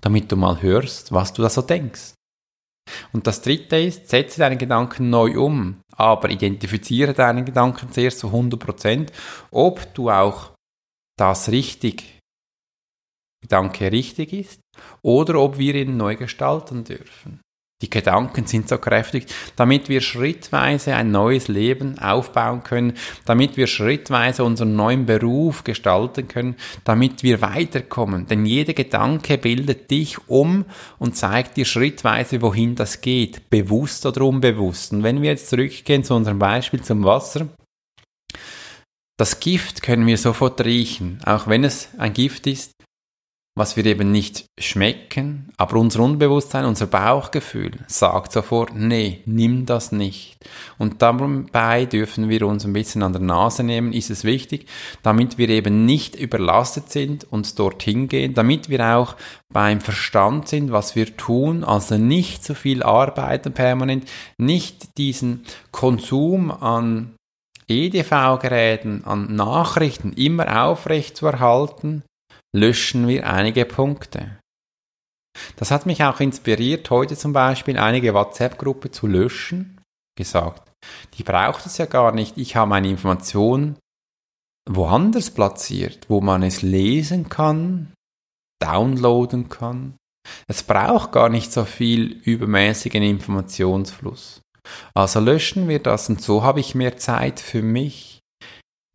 Damit 0.01 0.31
du 0.31 0.35
mal 0.35 0.61
hörst, 0.61 1.11
was 1.11 1.33
du 1.33 1.41
da 1.41 1.49
so 1.49 1.61
denkst. 1.61 2.13
Und 3.11 3.27
das 3.27 3.41
dritte 3.41 3.77
ist, 3.77 4.09
setze 4.09 4.39
deine 4.39 4.57
Gedanken 4.57 5.09
neu 5.09 5.39
um, 5.39 5.81
aber 5.95 6.29
identifiziere 6.29 7.13
deine 7.13 7.43
Gedanken 7.43 7.91
zuerst 7.91 8.19
zu 8.19 8.27
100%, 8.27 9.11
ob 9.51 9.93
du 9.93 10.09
auch 10.09 10.51
das 11.17 11.49
richtig 11.49 12.16
Gedanke 13.47 13.91
richtig 13.91 14.33
ist 14.33 14.59
oder 15.01 15.39
ob 15.39 15.57
wir 15.57 15.73
ihn 15.75 15.95
neu 15.95 16.15
gestalten 16.15 16.83
dürfen. 16.83 17.39
Die 17.83 17.91
Gedanken 17.91 18.47
sind 18.47 18.67
so 18.67 18.79
kräftig, 18.79 19.27
damit 19.55 19.87
wir 19.87 20.01
schrittweise 20.01 20.95
ein 20.95 21.11
neues 21.11 21.47
Leben 21.47 21.99
aufbauen 21.99 22.63
können, 22.63 22.93
damit 23.25 23.55
wir 23.55 23.67
schrittweise 23.67 24.43
unseren 24.43 24.75
neuen 24.75 25.05
Beruf 25.05 25.63
gestalten 25.63 26.27
können, 26.27 26.55
damit 26.85 27.21
wir 27.21 27.43
weiterkommen. 27.43 28.25
Denn 28.25 28.47
jeder 28.47 28.73
Gedanke 28.73 29.37
bildet 29.37 29.91
dich 29.91 30.17
um 30.27 30.65
und 30.97 31.15
zeigt 31.15 31.55
dir 31.55 31.65
schrittweise, 31.65 32.41
wohin 32.41 32.73
das 32.73 33.01
geht, 33.01 33.47
bewusst 33.51 34.07
oder 34.07 34.21
unbewusst. 34.23 34.91
Und 34.91 35.03
wenn 35.03 35.21
wir 35.21 35.29
jetzt 35.29 35.49
zurückgehen 35.49 36.03
zu 36.03 36.15
unserem 36.15 36.39
Beispiel 36.39 36.81
zum 36.81 37.03
Wasser, 37.03 37.47
das 39.17 39.39
Gift 39.39 39.83
können 39.83 40.07
wir 40.07 40.17
sofort 40.17 40.63
riechen, 40.65 41.19
auch 41.25 41.47
wenn 41.47 41.63
es 41.63 41.89
ein 41.99 42.13
Gift 42.13 42.47
ist, 42.47 42.76
was 43.57 43.75
wir 43.75 43.87
eben 43.87 44.11
nicht 44.11 44.45
schmecken, 44.59 45.49
aber 45.57 45.77
unser 45.77 46.01
Unbewusstsein, 46.01 46.63
unser 46.63 46.85
Bauchgefühl 46.85 47.71
sagt 47.87 48.31
sofort, 48.31 48.75
nee, 48.75 49.21
nimm 49.25 49.65
das 49.65 49.91
nicht. 49.91 50.37
Und 50.77 51.01
dabei 51.01 51.85
dürfen 51.85 52.29
wir 52.29 52.45
uns 52.45 52.65
ein 52.65 52.73
bisschen 52.73 53.01
an 53.01 53.13
der 53.13 53.21
Nase 53.21 53.63
nehmen, 53.63 53.93
ist 53.93 54.11
es 54.11 54.23
wichtig, 54.23 54.67
damit 55.01 55.39
wir 55.39 55.49
eben 55.49 55.85
nicht 55.85 56.15
überlastet 56.15 56.91
sind 56.91 57.25
und 57.31 57.57
dorthin 57.57 58.07
gehen, 58.07 58.35
damit 58.35 58.69
wir 58.69 58.95
auch 58.95 59.15
beim 59.51 59.81
Verstand 59.81 60.47
sind, 60.47 60.71
was 60.71 60.95
wir 60.95 61.17
tun, 61.17 61.63
also 61.63 61.97
nicht 61.97 62.43
zu 62.43 62.53
viel 62.53 62.83
arbeiten 62.83 63.53
permanent, 63.53 64.07
nicht 64.37 64.99
diesen 64.99 65.45
Konsum 65.71 66.51
an 66.51 67.15
EDV-Geräten, 67.67 69.03
an 69.03 69.35
Nachrichten 69.35 70.13
immer 70.13 70.63
aufrecht 70.63 71.17
zu 71.17 71.25
erhalten, 71.25 72.03
löschen 72.57 73.07
wir 73.07 73.29
einige 73.29 73.65
Punkte. 73.65 74.39
Das 75.55 75.71
hat 75.71 75.85
mich 75.85 76.03
auch 76.03 76.19
inspiriert, 76.19 76.89
heute 76.89 77.15
zum 77.15 77.33
Beispiel 77.33 77.77
einige 77.77 78.13
WhatsApp-Gruppe 78.13 78.91
zu 78.91 79.07
löschen. 79.07 79.79
Gesagt, 80.17 80.71
die 81.13 81.23
braucht 81.23 81.65
es 81.65 81.77
ja 81.77 81.85
gar 81.85 82.11
nicht. 82.11 82.37
Ich 82.37 82.55
habe 82.55 82.69
meine 82.69 82.89
Information 82.89 83.77
woanders 84.67 85.31
platziert, 85.31 86.09
wo 86.09 86.21
man 86.21 86.43
es 86.43 86.61
lesen 86.61 87.29
kann, 87.29 87.93
downloaden 88.59 89.49
kann. 89.49 89.95
Es 90.47 90.63
braucht 90.63 91.11
gar 91.11 91.29
nicht 91.29 91.53
so 91.53 91.63
viel 91.63 92.21
übermäßigen 92.23 93.03
Informationsfluss. 93.03 94.41
Also 94.93 95.19
löschen 95.19 95.69
wir 95.69 95.79
das 95.79 96.09
und 96.09 96.21
so 96.21 96.43
habe 96.43 96.59
ich 96.59 96.75
mehr 96.75 96.97
Zeit 96.97 97.39
für 97.39 97.61
mich. 97.61 98.16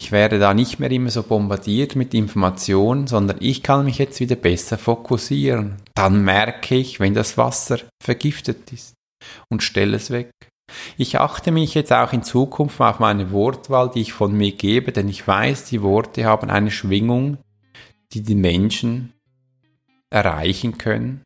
Ich 0.03 0.11
werde 0.11 0.41
da 0.41 0.53
nicht 0.53 0.81
mehr 0.81 0.91
immer 0.91 1.11
so 1.11 1.23
bombardiert 1.23 1.95
mit 1.95 2.13
Informationen, 2.13 3.07
sondern 3.07 3.37
ich 3.39 3.63
kann 3.63 3.85
mich 3.85 3.99
jetzt 3.99 4.19
wieder 4.19 4.35
besser 4.35 4.77
fokussieren. 4.77 5.77
Dann 5.95 6.25
merke 6.25 6.75
ich, 6.75 6.99
wenn 6.99 7.15
das 7.15 7.39
Wasser 7.39 7.79
vergiftet 8.03 8.73
ist 8.73 8.95
und 9.49 9.63
stelle 9.63 9.97
es 9.97 10.11
weg. 10.11 10.33
Ich 10.97 11.21
achte 11.21 11.53
mich 11.53 11.75
jetzt 11.75 11.93
auch 11.93 12.13
in 12.13 12.25
Zukunft 12.25 12.81
auf 12.81 12.99
meine 12.99 13.31
Wortwahl, 13.31 13.93
die 13.95 14.01
ich 14.01 14.13
von 14.13 14.37
mir 14.37 14.51
gebe, 14.51 14.91
denn 14.91 15.09
ich 15.09 15.25
weiß, 15.25 15.67
die 15.67 15.83
Worte 15.83 16.25
haben 16.25 16.51
eine 16.51 16.73
Schwingung, 16.73 17.39
die 18.13 18.23
die 18.23 18.35
Menschen 18.35 19.13
erreichen 20.11 20.79
können. 20.79 21.23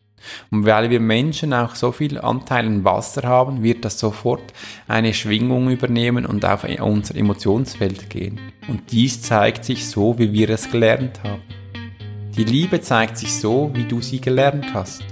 Und 0.51 0.67
weil 0.67 0.91
wir 0.91 1.01
Menschen 1.01 1.53
auch 1.53 1.75
so 1.75 1.93
viel 1.93 2.19
Anteil 2.19 2.67
an 2.67 2.85
Wasser 2.85 3.23
haben, 3.23 3.63
wird 3.63 3.85
das 3.85 3.99
sofort 3.99 4.53
eine 4.89 5.15
Schwingung 5.15 5.71
übernehmen 5.71 6.27
und 6.27 6.45
auf 6.45 6.65
unser 6.65 7.17
Emotionsfeld 7.17 8.11
gehen. 8.11 8.41
Und 8.69 8.93
dies 8.93 9.23
zeigt 9.23 9.65
sich 9.65 9.89
so, 9.89 10.19
wie 10.19 10.33
wir 10.33 10.51
es 10.51 10.71
gelernt 10.71 11.21
haben. 11.25 11.43
Die 12.37 12.45
Liebe 12.45 12.81
zeigt 12.81 13.17
sich 13.17 13.35
so, 13.39 13.71
wie 13.75 13.85
du 13.85 14.03
sie 14.03 14.21
gelernt 14.21 14.75
hast. 14.75 15.03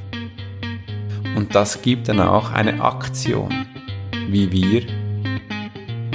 Und 1.36 1.54
das 1.54 1.80
gibt 1.82 2.08
dann 2.08 2.20
auch 2.20 2.52
eine 2.52 2.80
Aktion, 2.82 3.66
wie 4.28 4.52
wir 4.52 4.82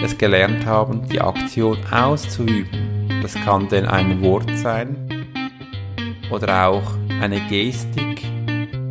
es 0.04 0.18
gelernt 0.18 0.66
haben, 0.66 1.08
die 1.10 1.20
Aktion 1.20 1.78
auszuüben. 1.92 3.22
Das 3.22 3.34
kann 3.34 3.68
denn 3.68 3.86
ein 3.86 4.22
Wort 4.22 4.50
sein 4.58 4.96
oder 6.32 6.68
auch 6.68 6.94
eine 7.22 7.42
Gestik, 7.48 8.24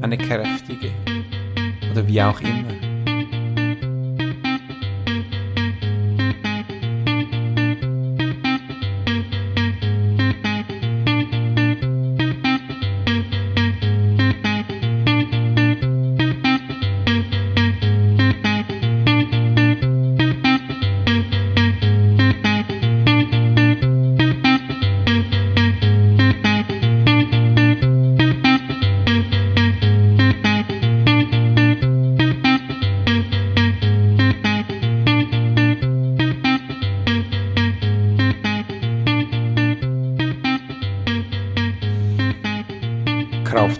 eine 0.00 0.16
kräftige 0.16 0.90
oder 1.90 2.06
wie 2.06 2.22
auch 2.22 2.40
immer. 2.40 2.77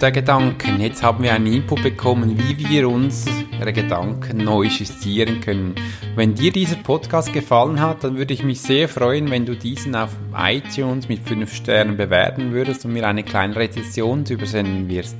Der 0.08 0.22
Gedanken. 0.22 0.80
Jetzt 0.80 1.02
haben 1.02 1.22
wir 1.22 1.34
einen 1.34 1.46
Input 1.46 1.82
bekommen, 1.82 2.38
wie 2.38 2.58
wir 2.58 2.88
unsere 2.88 3.74
Gedanken 3.74 4.38
neu 4.38 4.64
justieren 4.64 5.42
können. 5.42 5.74
Wenn 6.16 6.34
dir 6.34 6.50
dieser 6.50 6.76
Podcast 6.76 7.30
gefallen 7.34 7.78
hat, 7.78 8.04
dann 8.04 8.16
würde 8.16 8.32
ich 8.32 8.42
mich 8.42 8.62
sehr 8.62 8.88
freuen, 8.88 9.30
wenn 9.30 9.44
du 9.44 9.54
diesen 9.54 9.94
auf 9.94 10.16
iTunes 10.34 11.10
mit 11.10 11.20
5 11.28 11.52
Sternen 11.52 11.98
bewerten 11.98 12.52
würdest 12.52 12.86
und 12.86 12.94
mir 12.94 13.06
eine 13.06 13.22
kleine 13.22 13.54
Rezession 13.56 14.24
übersenden 14.24 14.88
wirst 14.88 15.16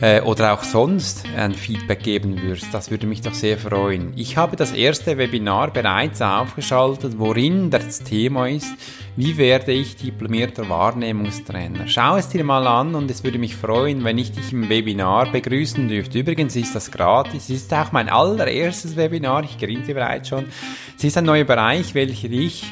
äh, 0.00 0.20
oder 0.20 0.52
auch 0.52 0.62
sonst 0.62 1.24
ein 1.36 1.54
Feedback 1.54 2.02
geben 2.02 2.40
würdest. 2.42 2.68
Das 2.72 2.90
würde 2.90 3.06
mich 3.06 3.20
doch 3.20 3.34
sehr 3.34 3.58
freuen. 3.58 4.12
Ich 4.16 4.36
habe 4.36 4.56
das 4.56 4.72
erste 4.72 5.18
Webinar 5.18 5.72
bereits 5.72 6.20
aufgeschaltet, 6.22 7.18
worin 7.18 7.70
das 7.70 8.02
Thema 8.02 8.48
ist, 8.48 8.74
wie 9.16 9.38
werde 9.38 9.72
ich 9.72 9.96
diplomierter 9.96 10.68
Wahrnehmungstrainer? 10.68 11.88
Schau 11.88 12.16
es 12.16 12.28
dir 12.28 12.44
mal 12.44 12.66
an 12.66 12.94
und 12.94 13.10
es 13.10 13.24
würde 13.24 13.38
mich 13.38 13.56
freuen, 13.56 14.04
wenn 14.04 14.18
ich 14.18 14.32
dich 14.32 14.52
im 14.52 14.68
Webinar 14.68 15.32
begrüßen 15.32 15.88
dürfte. 15.88 16.18
Übrigens 16.18 16.54
ist 16.54 16.74
das 16.74 16.90
gratis. 16.90 17.44
Es 17.44 17.62
ist 17.62 17.74
auch 17.74 17.92
mein 17.92 18.10
allererstes 18.10 18.96
Webinar. 18.96 19.44
Ich 19.44 19.56
grinse 19.56 19.94
bereits 19.94 20.28
schon. 20.28 20.46
Es 20.98 21.04
ist 21.04 21.16
ein 21.16 21.24
neuer 21.24 21.44
Bereich, 21.44 21.94
welcher 21.94 22.30
ich 22.30 22.66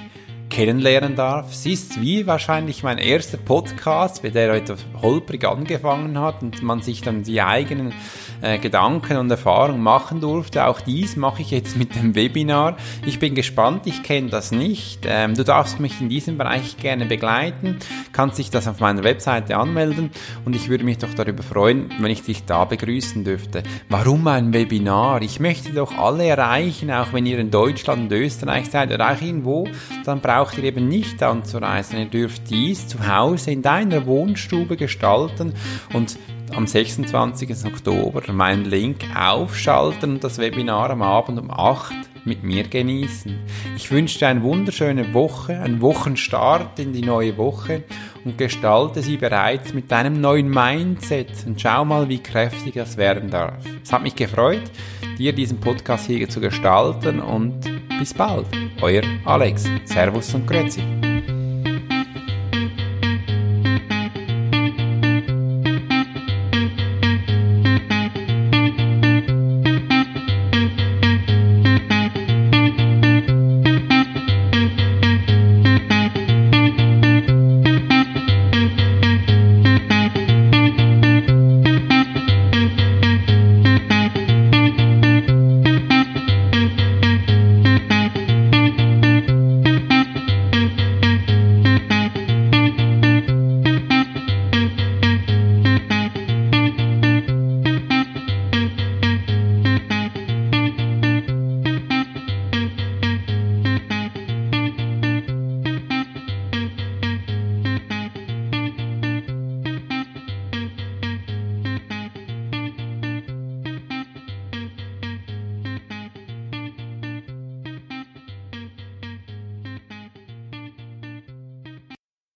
kennenlernen 0.54 1.16
darf. 1.16 1.50
Es 1.50 1.66
ist 1.66 2.00
wie 2.00 2.28
wahrscheinlich 2.28 2.84
mein 2.84 2.98
erster 2.98 3.38
Podcast, 3.38 4.22
bei 4.22 4.30
der 4.30 4.54
etwas 4.54 4.84
holprig 5.02 5.44
angefangen 5.44 6.16
hat 6.20 6.42
und 6.42 6.62
man 6.62 6.80
sich 6.80 7.02
dann 7.02 7.24
die 7.24 7.42
eigenen 7.42 7.92
äh, 8.40 8.58
Gedanken 8.58 9.16
und 9.16 9.28
Erfahrungen 9.28 9.82
machen 9.82 10.20
durfte. 10.20 10.66
Auch 10.66 10.80
dies 10.80 11.16
mache 11.16 11.42
ich 11.42 11.50
jetzt 11.50 11.76
mit 11.76 11.96
dem 11.96 12.14
Webinar. 12.14 12.76
Ich 13.04 13.18
bin 13.18 13.34
gespannt, 13.34 13.86
ich 13.86 14.04
kenne 14.04 14.28
das 14.28 14.52
nicht. 14.52 15.00
Ähm, 15.08 15.34
du 15.34 15.42
darfst 15.42 15.80
mich 15.80 16.00
in 16.00 16.08
diesem 16.08 16.38
Bereich 16.38 16.76
gerne 16.76 17.06
begleiten, 17.06 17.80
kannst 18.12 18.38
dich 18.38 18.50
das 18.50 18.68
auf 18.68 18.78
meiner 18.78 19.02
Webseite 19.02 19.56
anmelden 19.56 20.10
und 20.44 20.54
ich 20.54 20.68
würde 20.68 20.84
mich 20.84 20.98
doch 20.98 21.14
darüber 21.14 21.42
freuen, 21.42 21.90
wenn 21.98 22.12
ich 22.12 22.22
dich 22.22 22.44
da 22.44 22.64
begrüßen 22.64 23.24
dürfte. 23.24 23.64
Warum 23.88 24.24
ein 24.28 24.52
Webinar? 24.52 25.20
Ich 25.22 25.40
möchte 25.40 25.72
doch 25.72 25.98
alle 25.98 26.26
erreichen, 26.26 26.92
auch 26.92 27.12
wenn 27.12 27.26
ihr 27.26 27.40
in 27.40 27.50
Deutschland 27.50 28.02
und 28.02 28.12
Österreich 28.12 28.70
seid 28.70 28.92
oder 28.92 29.10
auch 29.10 29.20
irgendwo, 29.20 29.66
dann 30.04 30.20
braucht 30.44 30.58
ihr 30.58 30.64
eben 30.64 30.88
nicht 30.88 31.22
anzureisen. 31.22 31.98
Ihr 31.98 32.04
dürft 32.04 32.50
dies 32.50 32.86
zu 32.86 33.08
Hause 33.08 33.50
in 33.50 33.62
deiner 33.62 34.04
Wohnstube 34.04 34.76
gestalten 34.76 35.54
und 35.94 36.18
am 36.54 36.66
26. 36.66 37.64
Oktober 37.64 38.30
meinen 38.30 38.66
Link 38.66 39.06
aufschalten 39.16 40.12
und 40.12 40.24
das 40.24 40.36
Webinar 40.36 40.90
am 40.90 41.00
Abend 41.00 41.40
um 41.40 41.50
8 41.50 41.94
mit 42.26 42.42
mir 42.42 42.64
genießen. 42.64 43.38
Ich 43.74 43.90
wünsche 43.90 44.18
dir 44.18 44.28
eine 44.28 44.42
wunderschöne 44.42 45.14
Woche, 45.14 45.58
einen 45.60 45.80
Wochenstart 45.80 46.78
in 46.78 46.92
die 46.92 47.00
neue 47.00 47.38
Woche 47.38 47.84
und 48.26 48.36
gestalte 48.36 49.00
sie 49.00 49.16
bereits 49.16 49.72
mit 49.72 49.90
deinem 49.90 50.20
neuen 50.20 50.50
Mindset 50.50 51.46
und 51.46 51.58
schau 51.58 51.86
mal, 51.86 52.10
wie 52.10 52.22
kräftig 52.22 52.74
das 52.74 52.98
werden 52.98 53.30
darf. 53.30 53.64
Es 53.82 53.94
hat 53.94 54.02
mich 54.02 54.14
gefreut, 54.14 54.70
dir 55.18 55.32
diesen 55.32 55.58
Podcast 55.58 56.06
hier 56.06 56.28
zu 56.28 56.40
gestalten 56.40 57.20
und 57.20 57.60
bis 57.98 58.14
bald. 58.14 58.46
Euer 58.80 59.02
Alex. 59.24 59.64
Servus 59.84 60.34
und 60.34 60.46
Grüezi. 60.46 60.82